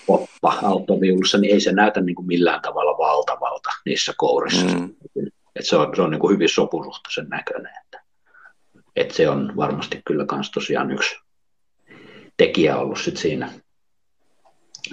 [0.07, 4.67] poppa autoviulussa, niin ei se näytä niin kuin millään tavalla valtavalta niissä kourissa.
[4.67, 4.95] Mm.
[5.57, 7.73] Et se on, se on niin kuin hyvin sopusuhtaisen näköinen.
[7.85, 8.03] Että,
[8.97, 11.17] että se on varmasti kyllä myös tosiaan yksi
[12.37, 13.53] tekijä ollut sit siinä,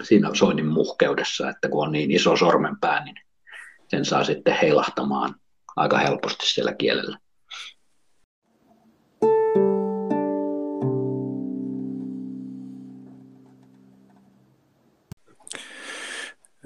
[0.03, 3.15] siinä soinnin muhkeudessa, että kun on niin iso sormenpää, niin
[3.87, 5.35] sen saa sitten heilahtamaan
[5.75, 7.17] aika helposti siellä kielellä.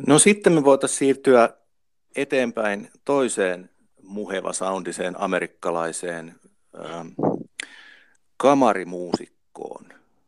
[0.07, 1.49] No sitten me voitaisiin siirtyä
[2.15, 3.69] eteenpäin toiseen
[4.03, 6.35] muheva soundiseen amerikkalaiseen
[6.85, 7.07] ähm,
[8.37, 9.85] kamarimuusikkoon,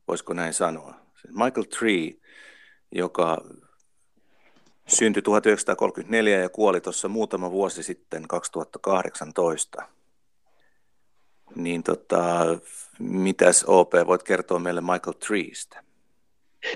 [0.08, 0.96] voisiko näin sanoa.
[1.28, 2.14] Michael Tree,
[2.92, 3.42] joka
[4.88, 9.84] syntyi 1934 ja kuoli tuossa muutama vuosi sitten 2018.
[11.56, 12.22] Niin tota,
[13.00, 15.84] mitäs OP voit kertoa meille Michael Treestä?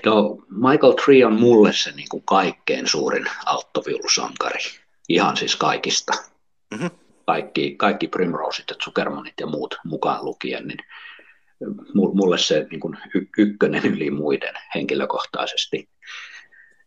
[0.06, 4.60] No, Michael Tree on mulle se niin kuin kaikkein suurin alttoviulusankari.
[5.08, 6.12] Ihan siis kaikista.
[6.70, 6.90] Mm-hmm.
[7.26, 10.78] Kaikki, kaikki Primroseit ja Zuckermanit ja muut mukaan lukien, niin
[11.94, 12.98] mulle se niin kuin
[13.38, 15.88] ykkönen yli muiden henkilökohtaisesti.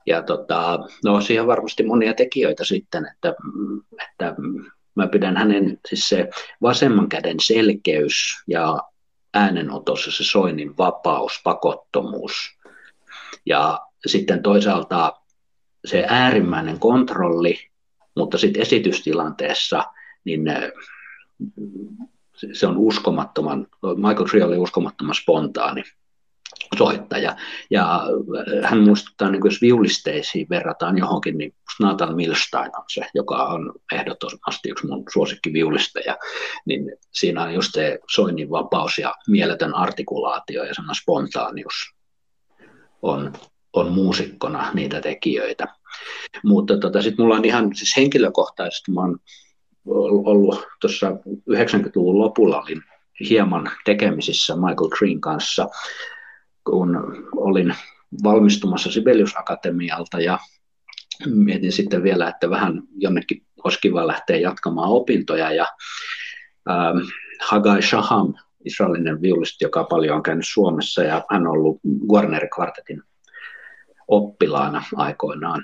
[0.06, 3.34] Ja tota, no siihen varmasti monia tekijöitä sitten, että,
[4.04, 4.36] että
[4.96, 6.30] mä pidän hänen siis se
[6.62, 8.78] vasemman käden selkeys ja
[9.34, 12.34] äänenotossa se soinnin vapaus, pakottomuus.
[13.46, 15.14] Ja sitten toisaalta
[15.86, 17.60] se äärimmäinen kontrolli,
[18.16, 19.84] mutta sitten esitystilanteessa
[20.24, 20.42] niin
[22.54, 25.84] se on uskomattoman, Michael Tree oli uskomattoman spontaani
[26.78, 27.36] soittaja.
[27.70, 28.04] Ja
[28.64, 33.74] äh, hän muistuttaa, niin jos viulisteisiin verrataan johonkin, niin Nathan Milstein on se, joka on
[33.94, 36.18] ehdottomasti yksi mun suosikkiviulisteja.
[36.66, 41.74] Niin siinä on just se soinnin vapaus ja mieletön artikulaatio ja semmoinen spontaanius
[43.02, 43.34] on,
[43.74, 45.68] on muusikkona niitä tekijöitä.
[46.44, 49.20] Mutta tota, sitten mulla on ihan siis henkilökohtaisesti, mä oon
[50.26, 51.12] ollut tuossa
[51.52, 52.84] 90-luvun lopulla, olin
[53.30, 55.68] hieman tekemisissä Michael Green kanssa
[56.64, 57.76] kun olin
[58.24, 60.40] valmistumassa Sibelius Akatemialta ja
[61.26, 65.68] mietin sitten vielä, että vähän jonnekin olisi kiva lähteä jatkamaan opintoja ja
[66.70, 66.98] ähm,
[67.42, 68.34] Hagai Shaham,
[68.66, 71.80] israelinen viulisti, joka paljon on käynyt Suomessa ja hän on ollut
[72.12, 73.04] Warner Quartetin
[74.08, 75.64] oppilaana aikoinaan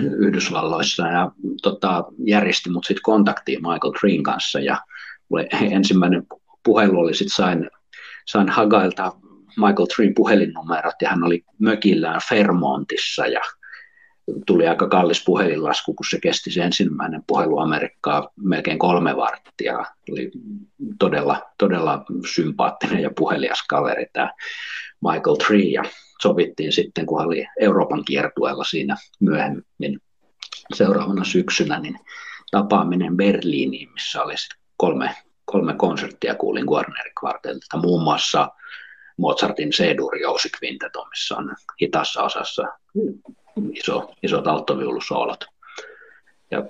[0.00, 1.30] Yhdysvalloissa ja
[1.62, 4.78] tota, järjesti mut sitten kontaktiin Michael Treen kanssa ja
[5.60, 6.26] ensimmäinen
[6.64, 7.70] puhelu oli sitten sain,
[8.26, 9.12] sain Hagailta
[9.58, 13.40] Michael Treen puhelinnumerot ja hän oli mökillään Fermontissa ja
[14.46, 19.84] tuli aika kallis puhelinlasku, kun se kesti se ensimmäinen puhelu Amerikkaa melkein kolme varttia.
[20.10, 20.30] Oli
[20.98, 24.32] todella, todella sympaattinen ja puhelias kaveri tämä
[25.00, 25.82] Michael Tree ja
[26.22, 30.00] sovittiin sitten, kun oli Euroopan kiertueella siinä myöhemmin
[30.74, 31.98] seuraavana syksynä, niin
[32.50, 34.34] tapaaminen Berliiniin, missä oli
[34.76, 38.48] kolme, kolme konserttia kuulin Warner Quartetilta, muun muassa
[39.18, 42.62] Mozartin C-dur jousikvinteto, missä on hitassa osassa
[43.72, 45.44] iso, isot alttoviulusoolot.
[46.50, 46.64] Ja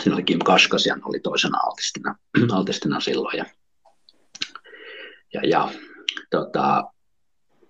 [0.00, 2.14] siinä oli Kim Kaskasian oli toisena altistina,
[2.56, 3.38] altistina silloin.
[3.38, 3.44] Ja,
[5.34, 5.68] ja, ja
[6.30, 6.84] tota,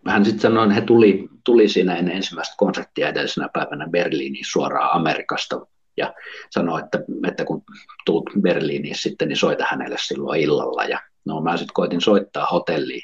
[0.06, 4.92] hän sitten sanoi, että he tuli, tuli siinä ennen ensimmäistä konserttia edellisenä päivänä Berliiniin suoraan
[4.92, 6.14] Amerikasta ja
[6.50, 6.98] sanoi, että,
[7.28, 7.62] että kun
[8.06, 10.84] tuut Berliiniin sitten, niin soita hänelle silloin illalla.
[10.84, 13.02] Ja no mä sitten koitin soittaa hotelliin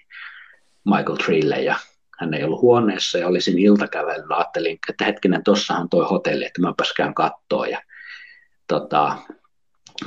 [0.85, 1.77] Michael Trille ja
[2.21, 4.37] hän ei ollut huoneessa ja olisin iltakävelyllä.
[4.37, 7.83] Ajattelin, että hetkinen, tuossahan toi hotelli, että mä käyn kattoon ja
[8.69, 9.17] tota,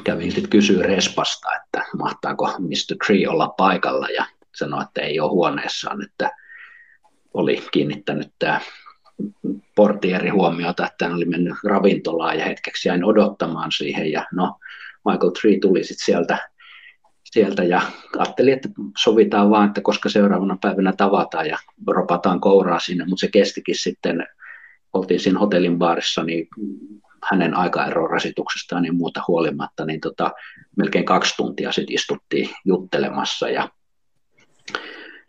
[0.03, 3.05] kävin sitten kysyä Respasta, että mahtaako Mr.
[3.05, 6.31] Tree olla paikalla ja sanoi, että ei ole huoneessaan, että
[7.33, 8.61] oli kiinnittänyt tämä
[9.75, 14.59] portieri huomiota, että hän oli mennyt ravintolaan ja hetkeksi jäin odottamaan siihen ja no
[15.05, 16.49] Michael Tree tuli sitten sieltä
[17.35, 17.81] sieltä ja
[18.17, 21.57] ajattelin, että sovitaan vaan, että koska seuraavana päivänä tavataan ja
[21.87, 24.27] ropataan kouraa sinne, mutta se kestikin sitten,
[24.93, 26.47] oltiin siinä hotellin baarissa, niin
[27.31, 30.31] hänen aikaeron rasituksestaan ja muuta huolimatta, niin tota,
[30.77, 33.69] melkein kaksi tuntia sitten istuttiin juttelemassa ja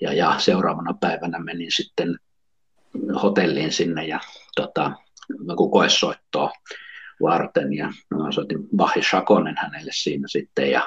[0.01, 2.19] ja, ja seuraavana päivänä menin sitten
[3.23, 4.21] hotelliin sinne ja
[4.57, 4.93] tota,
[5.71, 6.53] koesoittoa
[7.23, 7.93] varten ja
[8.31, 10.87] soitin Bahi Shakonen hänelle siinä sitten ja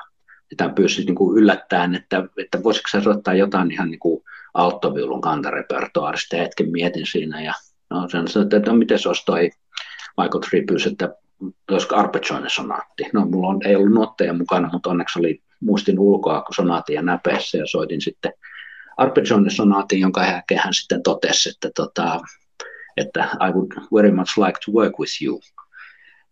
[0.49, 4.23] sitä pyysi niin kuin yllättäen, että, että voisiko se soittaa jotain ihan niin kuin
[4.53, 7.53] alttoviulun kantarepertoarista ja hetken mietin siinä ja
[7.89, 9.49] no, sen sanoin, että no, miten se olisi toi
[10.17, 11.15] Michael Tree pyysi, että
[11.71, 13.03] olisiko arpeggioinen sonaatti.
[13.13, 17.57] No mulla on, ei ollut nuotteja mukana, mutta onneksi oli muistin ulkoa sonaatti ja näpeessä
[17.57, 18.33] ja soitin sitten
[18.97, 22.19] arpeggioinen sonaatin, jonka jälkeen hän sitten totesi, että, tota,
[22.97, 25.41] että I would very much like to work with you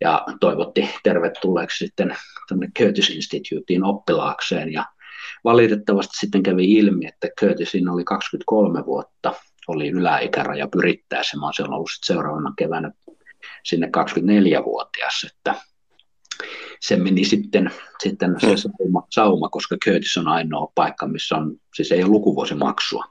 [0.02, 2.16] ja toivotti tervetulleeksi sitten
[2.50, 4.86] tänne Curtis Instituteen oppilaakseen ja
[5.44, 9.34] valitettavasti sitten kävi ilmi, että Curtisin oli 23 vuotta,
[9.68, 12.92] oli yläikäraja pyrittäessä, mä olen ollut seuraavana keväänä
[13.64, 15.56] sinne 24-vuotias, että
[16.80, 17.72] se meni sitten,
[18.04, 23.04] sitten se sauma, sauma, koska Curtis on ainoa paikka, missä on, siis ei ole lukuvuosimaksua.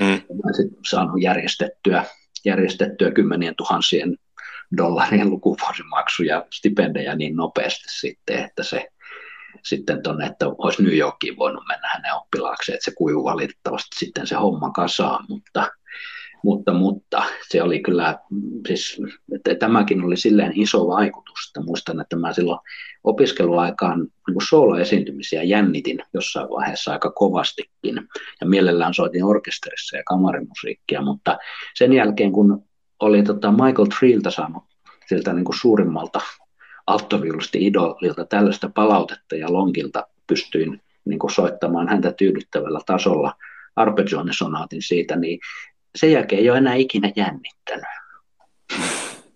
[0.00, 0.20] Mm.
[0.56, 2.04] Sitten saanut järjestettyä,
[2.44, 4.16] järjestettyä kymmenien tuhansien
[4.76, 8.88] dollarien lukuvuosimaksu ja stipendejä niin nopeasti sitten, että se
[9.64, 14.26] sitten tuonne, että olisi New Yorkiin voinut mennä hänen oppilaakseen, että se kuivui valitettavasti sitten
[14.26, 15.70] se homma kasaan, mutta,
[16.44, 18.18] mutta, mutta se oli kyllä,
[18.68, 19.00] siis
[19.34, 22.60] että tämäkin oli silleen iso vaikutus, että muistan, että mä silloin
[23.04, 28.00] opiskeluaikaan niin sooloesiintymisiä jännitin jossain vaiheessa aika kovastikin.
[28.40, 31.38] Ja mielellään soitin orkesterissa ja kamarimusiikkia, mutta
[31.74, 32.69] sen jälkeen kun
[33.00, 34.64] oli tota Michael Treeltä saanut
[35.06, 36.20] siltä niin kuin suurimmalta
[36.86, 43.34] alttoviulusti idolilta tällaista palautetta ja Lonkilta pystyin niin kuin soittamaan häntä tyydyttävällä tasolla
[43.76, 45.38] arpeggione-sonaatin siitä, niin
[45.96, 47.84] sen jälkeen ei ole enää ikinä jännittänyt.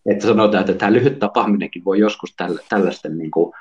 [0.06, 3.52] Että sanotaan, että tämä lyhyt tapaaminenkin voi joskus tällä, tällaisten, niin kuin,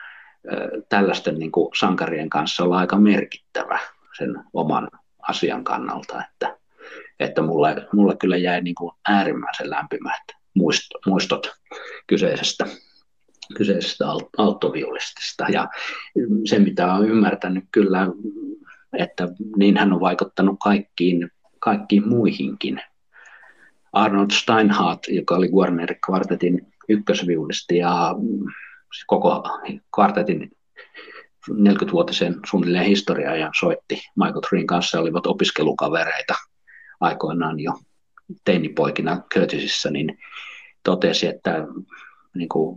[0.90, 3.80] tällaisten niin kuin sankarien kanssa olla aika merkittävä
[4.18, 4.88] sen oman
[5.30, 6.58] asian kannalta, että
[7.20, 10.24] että mulle, mulle kyllä jäi niin kuin äärimmäisen lämpimät
[11.06, 11.52] muistot
[12.08, 12.66] kyseisestä,
[13.58, 14.06] kyseisestä
[14.38, 15.46] alttoviolistista.
[15.50, 15.68] Ja
[16.46, 18.08] se, mitä olen ymmärtänyt kyllä,
[18.98, 19.28] että
[19.58, 22.82] niin hän on vaikuttanut kaikkiin, kaikkiin muihinkin.
[23.94, 28.16] Arnold Steinhardt, joka oli Warner kvartetin ykkösviulisti ja
[29.08, 29.44] koko
[29.96, 30.52] kvartetin
[31.52, 36.34] 40-vuotisen suunnilleen historiaa ja soitti Michael Treen kanssa, olivat opiskelukavereita–
[37.04, 37.74] aikoinaan jo
[38.46, 40.20] teinipoikina Curtisissa, niin
[40.84, 41.68] totesi, että
[42.36, 42.76] niin kuin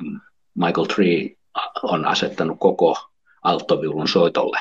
[0.54, 1.36] Michael Tree
[1.82, 2.96] on asettanut koko
[3.42, 4.58] alttoviulun soitolle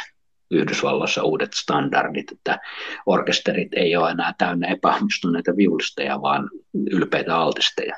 [0.51, 2.59] Yhdysvalloissa uudet standardit, että
[3.05, 6.49] orkesterit ei ole enää täynnä epäonnistuneita viulisteja, vaan
[6.91, 7.95] ylpeitä altisteja.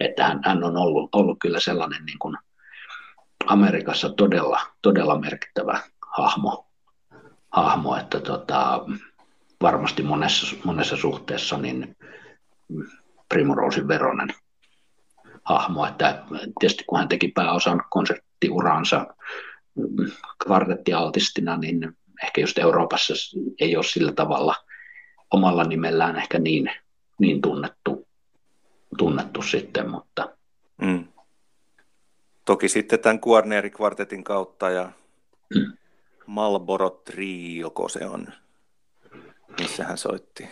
[0.00, 2.36] Että hän, hän on ollut, ollut kyllä sellainen niin kuin
[3.46, 5.80] Amerikassa todella, todella merkittävä
[6.16, 6.66] hahmo,
[7.50, 8.84] hahmo että tota,
[9.62, 11.96] varmasti monessa, monessa suhteessa niin
[13.28, 14.28] Primorosin veronen
[15.44, 16.24] hahmo, että
[16.60, 19.06] tietysti kun hän teki pääosan konserttiuraansa
[20.44, 23.14] kvartettialtistina, niin ehkä just Euroopassa
[23.60, 24.54] ei ole sillä tavalla
[25.30, 26.70] omalla nimellään ehkä niin,
[27.18, 28.08] niin tunnettu,
[28.98, 30.36] tunnettu sitten, mutta...
[30.82, 31.04] Mm.
[32.44, 34.92] Toki sitten tämän Guarneri-kvartetin kautta ja
[35.54, 35.72] mm.
[36.26, 38.26] Malboro Trio, se on
[39.60, 40.48] missä hän soitti.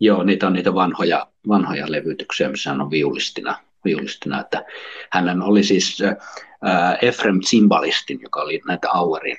[0.00, 3.58] Joo, niitä on niitä vanhoja, vanhoja levytyksiä, missä hän on viulistina.
[3.84, 4.64] viulistina että
[5.12, 9.38] hän oli siis äh, Efrem Zimbalistin, joka oli näitä Auerin,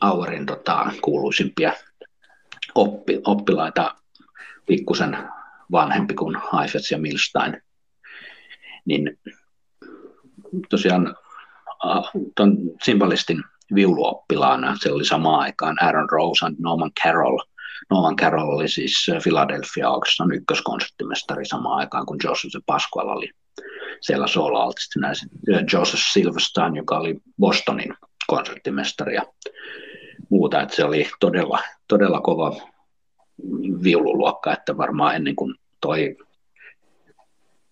[0.00, 1.72] Auerin tota, kuuluisimpia
[2.74, 3.94] oppi, oppilaita,
[4.66, 5.18] pikkusen
[5.72, 7.62] vanhempi kuin Heifetz ja Milstein.
[8.84, 9.18] Niin
[10.70, 11.16] tosiaan
[12.36, 13.42] tuon Zimbalistin
[13.74, 17.38] viuluoppilaana, se oli samaan aikaan Aaron Rose ja Norman Carroll–
[17.90, 23.30] Nolan Carroll oli siis Philadelphia Orchestran ykköskonserttimestari samaan aikaan, kun Joseph Pasquale oli
[24.00, 25.08] siellä solo-altistina.
[25.72, 27.94] Joseph Silverstein, joka oli Bostonin
[28.26, 29.22] konserttimestari ja
[30.30, 31.58] muuta, että se oli todella,
[31.88, 32.56] todella kova
[33.82, 36.16] viululuokka, että varmaan ennen kuin toi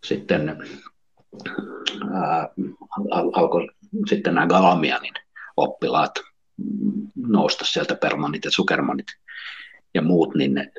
[0.04, 0.48] sitten
[2.12, 2.48] ää,
[3.10, 3.68] alkoi
[4.08, 5.14] sitten nämä Galamianin
[5.56, 6.12] oppilaat
[7.16, 9.06] nousta sieltä Permanit ja Sukermanit
[9.94, 10.70] ja muut, niin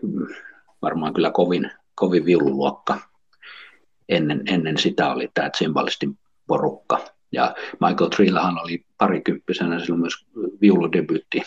[0.82, 3.00] varmaan kyllä kovin, kovin viululuokka.
[4.10, 7.06] Ennen, ennen sitä oli tämä Zimbalistin porukka.
[7.32, 10.26] Ja Michael Trillähän oli parikymppisenä silloin myös
[10.62, 11.42] viuludebyytti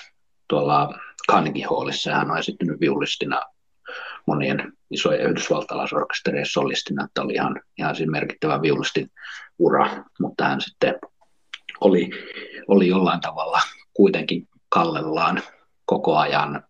[0.49, 0.99] tuolla
[1.31, 2.15] Carnegie Hallissa.
[2.15, 3.43] Hän on esittynyt viulistina
[4.27, 9.11] monien isojen yhdysvaltalaisorkesterien solistina, että oli ihan, ihan siis merkittävä viulistin
[9.59, 10.95] ura, mutta hän sitten
[11.81, 12.11] oli,
[12.69, 13.61] oli jollain tavalla
[13.95, 15.43] kuitenkin kallellaan
[15.85, 16.65] koko ajan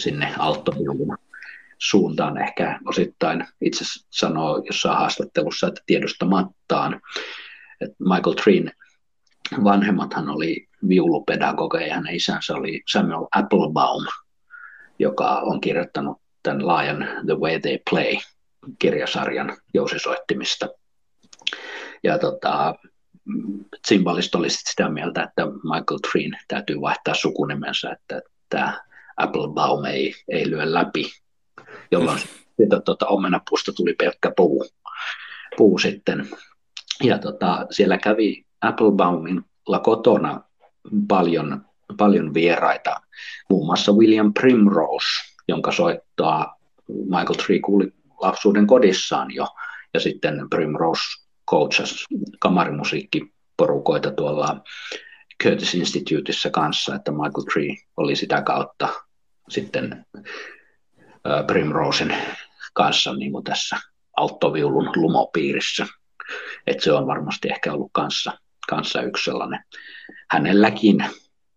[0.00, 1.18] sinne alttoviulun
[1.78, 7.00] suuntaan ehkä osittain itse sanoo jossain haastattelussa, että tiedostamattaan.
[7.80, 8.72] Että Michael Treen
[9.64, 14.06] vanhemmathan oli viulupedagogeja ja hänen isänsä oli Samuel Applebaum,
[14.98, 18.16] joka on kirjoittanut tämän laajan The Way They Play
[18.78, 20.68] kirjasarjan jousisoittimista.
[22.02, 22.74] Ja tota,
[23.88, 28.80] Zimbalist oli sitä mieltä, että Michael Treen täytyy vaihtaa sukunimensä, että tämä
[29.16, 31.10] Applebaum ei, ei lyö läpi,
[31.90, 32.20] jolloin
[32.56, 34.66] siitä tuota, omenapuusta tuli pelkkä puu,
[35.56, 36.28] puu sitten.
[37.02, 40.40] Ja tota, siellä kävi Applebaumilla kotona
[41.08, 41.64] paljon,
[41.96, 43.00] paljon vieraita,
[43.50, 45.06] muun muassa William Primrose,
[45.48, 46.56] jonka soittaa
[46.88, 49.46] Michael Tree kuuli lapsuuden kodissaan jo,
[49.94, 51.02] ja sitten Primrose
[51.50, 52.04] coachas
[52.40, 54.62] kamarimusiikkiporukoita tuolla
[55.42, 58.88] Curtis Instituteissa kanssa, että Michael Tree oli sitä kautta
[59.48, 60.06] sitten
[61.46, 62.16] Primrosen
[62.74, 63.76] kanssa niin kuin tässä
[64.16, 65.86] alttoviulun lumopiirissä.
[66.66, 68.38] Että se on varmasti ehkä ollut kanssa,
[68.68, 69.64] kanssa yksi sellainen
[70.30, 71.04] hänelläkin.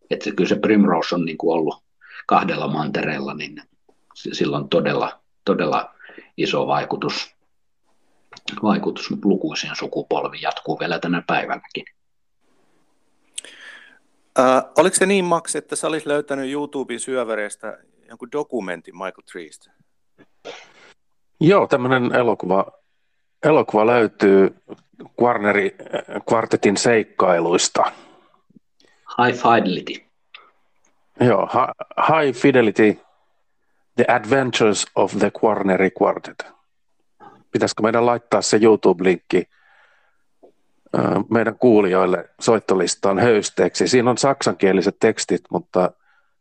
[0.09, 1.84] Että kyllä se Primrose on niin kuin ollut
[2.27, 3.61] kahdella mantereella, niin
[4.13, 5.95] sillä on todella, todella
[6.38, 7.36] iso vaikutus,
[8.63, 11.86] vaikutus lukuisiin sukupolviin, jatkuu vielä tänä päivänäkin.
[14.39, 17.77] Äh, oliko se niin, Max, että sä olisit löytänyt YouTuben syövereistä
[18.09, 19.71] jonkun dokumentin Michael Treestä?
[21.39, 22.71] Joo, tämmöinen elokuva,
[23.43, 24.55] elokuva löytyy
[25.21, 25.71] Warnerin
[26.29, 27.84] kvartetin seikkailuista.
[29.17, 30.05] High Fidelity.
[31.19, 31.49] Joo,
[32.07, 32.99] High Fidelity,
[33.95, 36.45] The Adventures of the Quarneri Quartet.
[37.51, 39.43] Pitäisikö meidän laittaa se YouTube-linkki
[41.30, 43.88] meidän kuulijoille soittolistaan höysteeksi.
[43.88, 45.91] Siinä on saksankieliset tekstit, mutta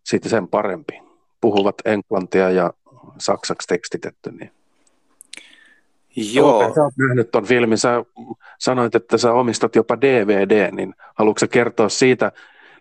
[0.04, 1.00] siitä sen parempi.
[1.40, 2.72] Puhuvat englantia ja
[3.18, 4.32] saksaksi tekstitetty.
[4.32, 4.50] Niin.
[6.16, 6.74] Joo.
[6.74, 7.78] Sä oot nähnyt tuon filmin.
[7.78, 8.04] Sä
[8.58, 12.32] sanoit, että sä omistat jopa DVD, niin haluatko kertoa siitä?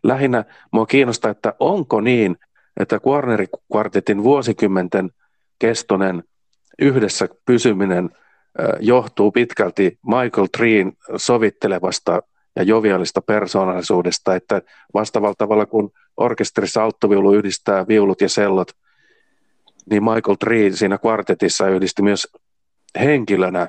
[0.04, 2.38] Lähinnä mua kiinnostaa, että onko niin,
[2.80, 5.12] että Warnerin kvartetin vuosikymmenten
[5.60, 6.24] kestonen
[6.80, 8.10] yhdessä pysyminen
[8.80, 12.22] johtuu pitkälti Michael Treen sovittelevasta
[12.56, 14.62] ja jovialista persoonallisuudesta, että
[14.94, 18.72] vastaavalla tavalla kun orkesterissa alttoviulu yhdistää viulut ja sellot,
[19.90, 22.28] niin Michael Tree siinä kvartetissa yhdisti myös
[23.00, 23.68] henkilönä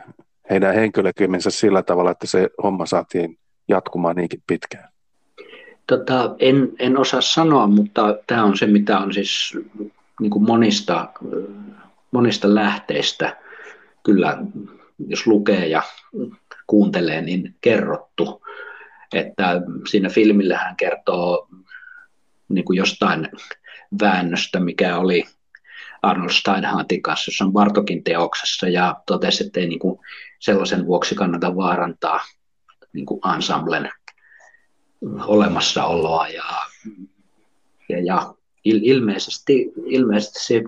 [0.51, 4.89] heidän henkilökymmensä sillä tavalla, että se homma saatiin jatkumaan niinkin pitkään.
[5.87, 9.59] Tota, en, en osaa sanoa, mutta tämä on se, mitä on siis
[10.21, 11.09] niin kuin monista,
[12.11, 13.42] monista lähteistä
[14.03, 14.39] kyllä,
[15.09, 15.83] jos lukee ja
[16.67, 18.43] kuuntelee, niin kerrottu.
[19.13, 21.49] Että siinä filmillä hän kertoo
[22.49, 23.29] niin kuin jostain
[24.01, 25.25] väännöstä, mikä oli
[26.03, 30.01] Arnold Steinhardtin kanssa, jossa on Bartokin teoksessa, ja totesi, että ei niin kuin
[30.39, 32.21] sellaisen vuoksi kannata vaarantaa
[32.93, 33.91] niin kuin ensemblen
[35.27, 36.45] olemassaoloa, ja,
[37.89, 38.35] ja, ja
[38.65, 40.63] ilmeisesti, ilmeisesti se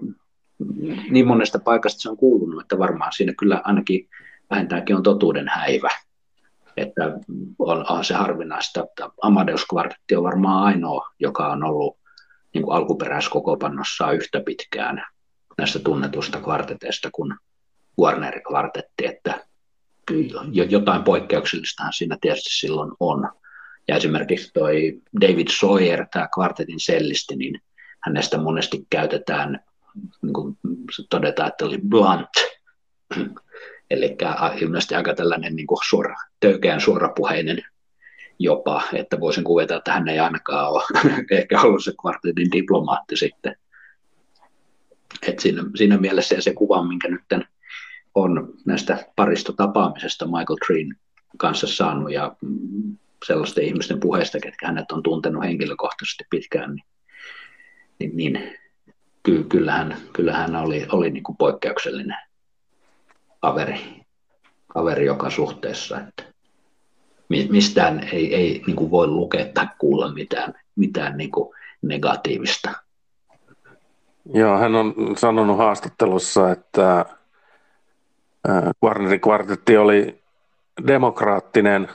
[1.10, 4.08] niin monesta paikasta se on kuulunut, että varmaan siinä kyllä ainakin
[4.50, 5.90] vähintäänkin on totuuden häivä.
[6.76, 7.04] Että
[7.58, 11.98] on, on se harvinaista, että Amadeus-kvartetti on varmaan ainoa, joka on ollut
[12.54, 15.06] niin kuin alkuperäiskokopannossaan yhtä pitkään
[15.58, 17.34] näistä tunnetusta kvarteteista kuin
[18.00, 19.46] Warner-kvartetti, että
[20.70, 23.30] jotain poikkeuksellistahan siinä tietysti silloin on.
[23.88, 27.60] Ja esimerkiksi toi David Sawyer, tämä kvartetin sellisti, niin
[28.00, 29.60] hänestä monesti käytetään,
[30.22, 30.58] niin kuin
[31.10, 32.30] todetaan, että oli blunt,
[33.90, 34.16] eli
[34.60, 37.62] ilmeisesti aika tällainen niin kuin suora, töykeän suorapuheinen
[38.38, 40.82] jopa, että voisin kuvitella, että hän ei ainakaan ole
[41.38, 43.56] ehkä ollut se kvartetin diplomaatti sitten.
[45.28, 47.46] Et siinä, siinä mielessä ja se kuva, minkä nyt
[48.14, 50.96] on näistä parista tapaamisesta Michael Treen
[51.36, 52.36] kanssa saanut ja
[53.26, 56.86] sellaisten ihmisten puheista, ketkä hänet on tuntenut henkilökohtaisesti pitkään, niin,
[57.98, 58.58] niin, niin
[59.24, 62.18] ky, kyllähän, kyllähän oli, oli niin kuin poikkeuksellinen
[63.40, 64.04] kaveri,
[64.68, 66.00] kaveri joka suhteessa.
[66.00, 66.24] Että
[67.28, 72.72] mistään ei, ei niin kuin voi lukea tai kuulla mitään, mitään niin kuin negatiivista.
[74.34, 77.06] Joo, hän on sanonut haastattelussa, että
[78.82, 80.22] Warnerin kvartetti oli
[80.86, 81.88] demokraattinen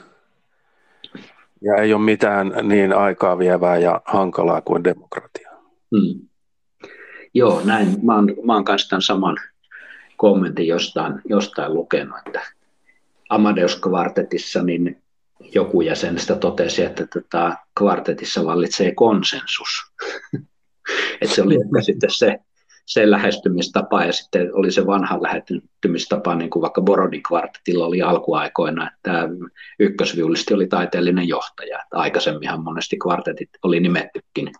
[1.62, 5.50] ja ei ole mitään niin aikaa vievää ja hankalaa kuin demokratia.
[5.90, 6.29] Hmm.
[7.34, 7.96] Joo, näin.
[8.02, 9.36] Mä oon, mä oon kanssa tämän saman
[10.16, 12.40] kommentin jostain, jostain lukenut, että
[13.28, 15.02] Amadeus-kvartetissa niin
[15.54, 19.68] joku jäsenistä totesi, että tota, kvartetissa vallitsee konsensus.
[21.20, 22.38] että se oli sitten se,
[22.86, 28.90] se lähestymistapa ja sitten oli se vanha lähestymistapa, niin kuin vaikka Borodin kvartetilla oli alkuaikoina,
[28.90, 29.28] että
[29.78, 31.78] ykkösviulisti oli taiteellinen johtaja.
[31.82, 34.52] Että aikaisemminhan monesti kvartetit oli nimettykin,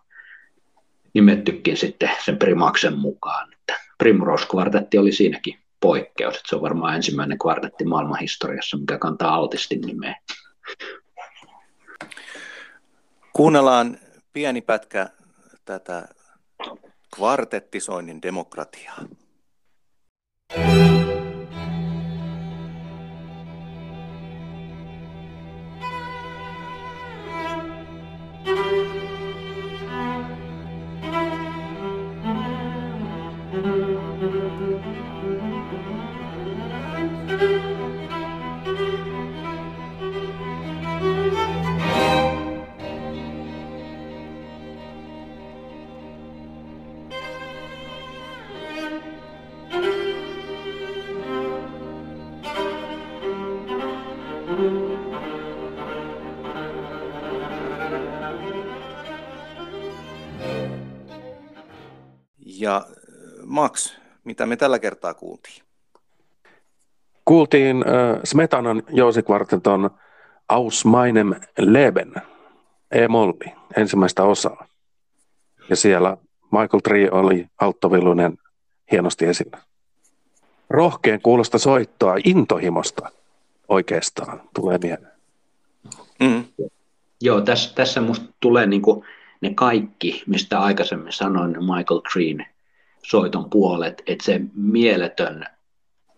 [1.13, 3.53] nimettykin sitten sen primaksen mukaan.
[3.53, 9.81] Että Primrose-kvartetti oli siinäkin poikkeus, että se on varmaan ensimmäinen kvartetti maailmanhistoriassa, mikä kantaa altistin
[9.81, 10.15] nimeä.
[13.33, 13.97] Kuunnellaan
[14.33, 15.09] pieni pätkä
[15.65, 16.07] tätä
[17.15, 19.05] kvartettisoinnin demokratiaa.
[20.55, 21.20] Ja
[64.41, 65.63] mitä me tällä kertaa kuultiin?
[67.25, 69.89] Kuultiin äh, Smetanan jousikvarteton
[70.49, 72.13] Aus meinem Leben,
[72.91, 74.67] E-molli, ensimmäistä osaa.
[75.69, 76.17] Ja siellä
[76.51, 78.37] Michael Tree oli alttoviluinen
[78.91, 79.57] hienosti esillä.
[80.69, 83.09] Rohkeen kuulosta soittoa intohimosta
[83.67, 85.13] oikeastaan tulee mieleen.
[86.19, 86.43] Mm.
[87.21, 89.05] Joo, tässä, tässä musta tulee niinku
[89.41, 92.45] ne kaikki, mistä aikaisemmin sanoin, Michael Green
[93.05, 95.45] soiton puolet, että se mieletön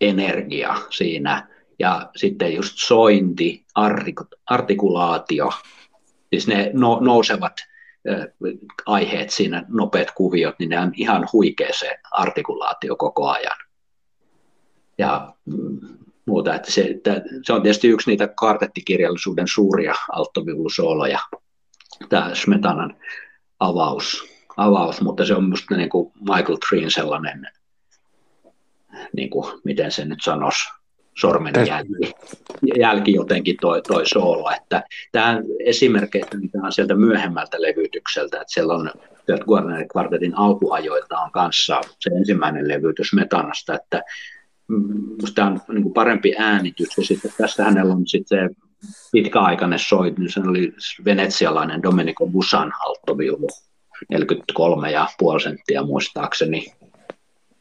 [0.01, 1.47] energia siinä
[1.79, 3.65] ja sitten just sointi,
[4.45, 5.49] artikulaatio,
[6.29, 7.53] siis ne no, nousevat
[8.85, 13.57] aiheet siinä, nopeat kuviot, niin ne on ihan huikea se artikulaatio koko ajan.
[14.97, 15.79] Ja mm,
[16.25, 21.19] muuta, että se, että se on tietysti yksi niitä kartettikirjallisuuden suuria alttoviulusooloja,
[22.09, 22.95] tämä Smetanan
[23.59, 27.47] avaus, avaus, mutta se on minusta niin kuin Michael Green sellainen,
[29.15, 30.69] niin kuin, miten se nyt sanoisi,
[31.17, 32.13] sormen jälki,
[32.79, 34.51] jälki jotenkin toi, toi soolo.
[34.51, 38.91] Että tämä esimerkiksi mitä on sieltä myöhemmältä levytykseltä, että siellä on
[39.25, 44.01] sieltä Guarner Quartetin alkuajoilta on kanssa se ensimmäinen levytys Metanasta, että
[45.35, 48.55] tämä on niin kuin parempi äänitys, ja sitten tästä hänellä on sitten se
[49.11, 50.73] pitkäaikainen soit, niin se oli
[51.05, 53.47] venetsialainen Domenico Busan alttoviulu,
[54.13, 56.65] 43,5 senttiä muistaakseni,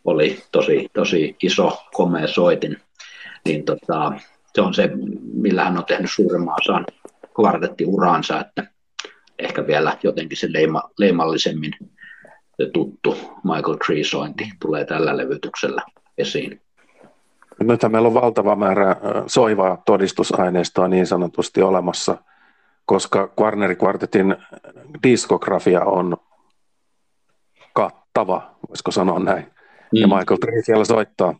[0.04, 2.76] oli tosi, tosi iso, komea soitin,
[3.44, 4.12] niin tota,
[4.54, 4.90] se on se,
[5.34, 6.86] millä hän on tehnyt suuremman osan
[7.36, 8.66] kvartettiuraansa, että
[9.38, 11.72] ehkä vielä jotenkin se leima, leimallisemmin
[12.72, 15.82] tuttu Michael Tree-sointi tulee tällä levytyksellä
[16.18, 16.60] esiin.
[17.60, 22.18] Nyt meillä on valtava määrä soivaa todistusaineistoa niin sanotusti olemassa,
[22.86, 24.36] koska Quarneri Quartetin
[25.02, 26.16] diskografia on
[28.12, 29.44] kattava, voisiko sanoa näin.
[29.44, 30.00] Mm.
[30.00, 31.34] Ja Michael Tree siellä soittaa.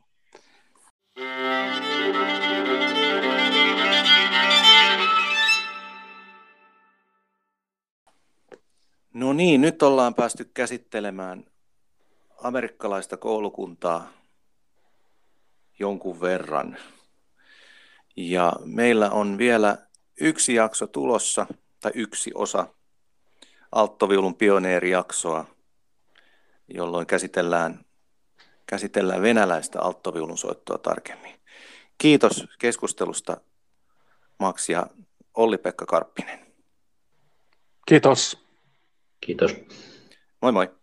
[9.14, 11.45] No niin, nyt ollaan päästy käsittelemään
[12.43, 14.09] amerikkalaista koulukuntaa
[15.79, 16.77] jonkun verran.
[18.16, 19.79] Ja meillä on vielä
[20.20, 21.47] yksi jakso tulossa,
[21.81, 22.66] tai yksi osa
[23.73, 25.47] alttoviulun pioneerijaksoa,
[26.69, 27.85] jolloin käsitellään,
[28.67, 31.35] käsitellään venäläistä alttoviulun soittoa tarkemmin.
[31.99, 33.41] Kiitos keskustelusta
[34.39, 34.87] Max ja
[35.35, 36.53] Olli-Pekka Karppinen.
[37.87, 38.47] Kiitos.
[39.21, 39.57] Kiitos.
[40.43, 40.82] Moi moi.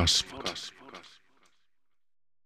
[0.00, 0.39] Alttoviulun monet kasvot.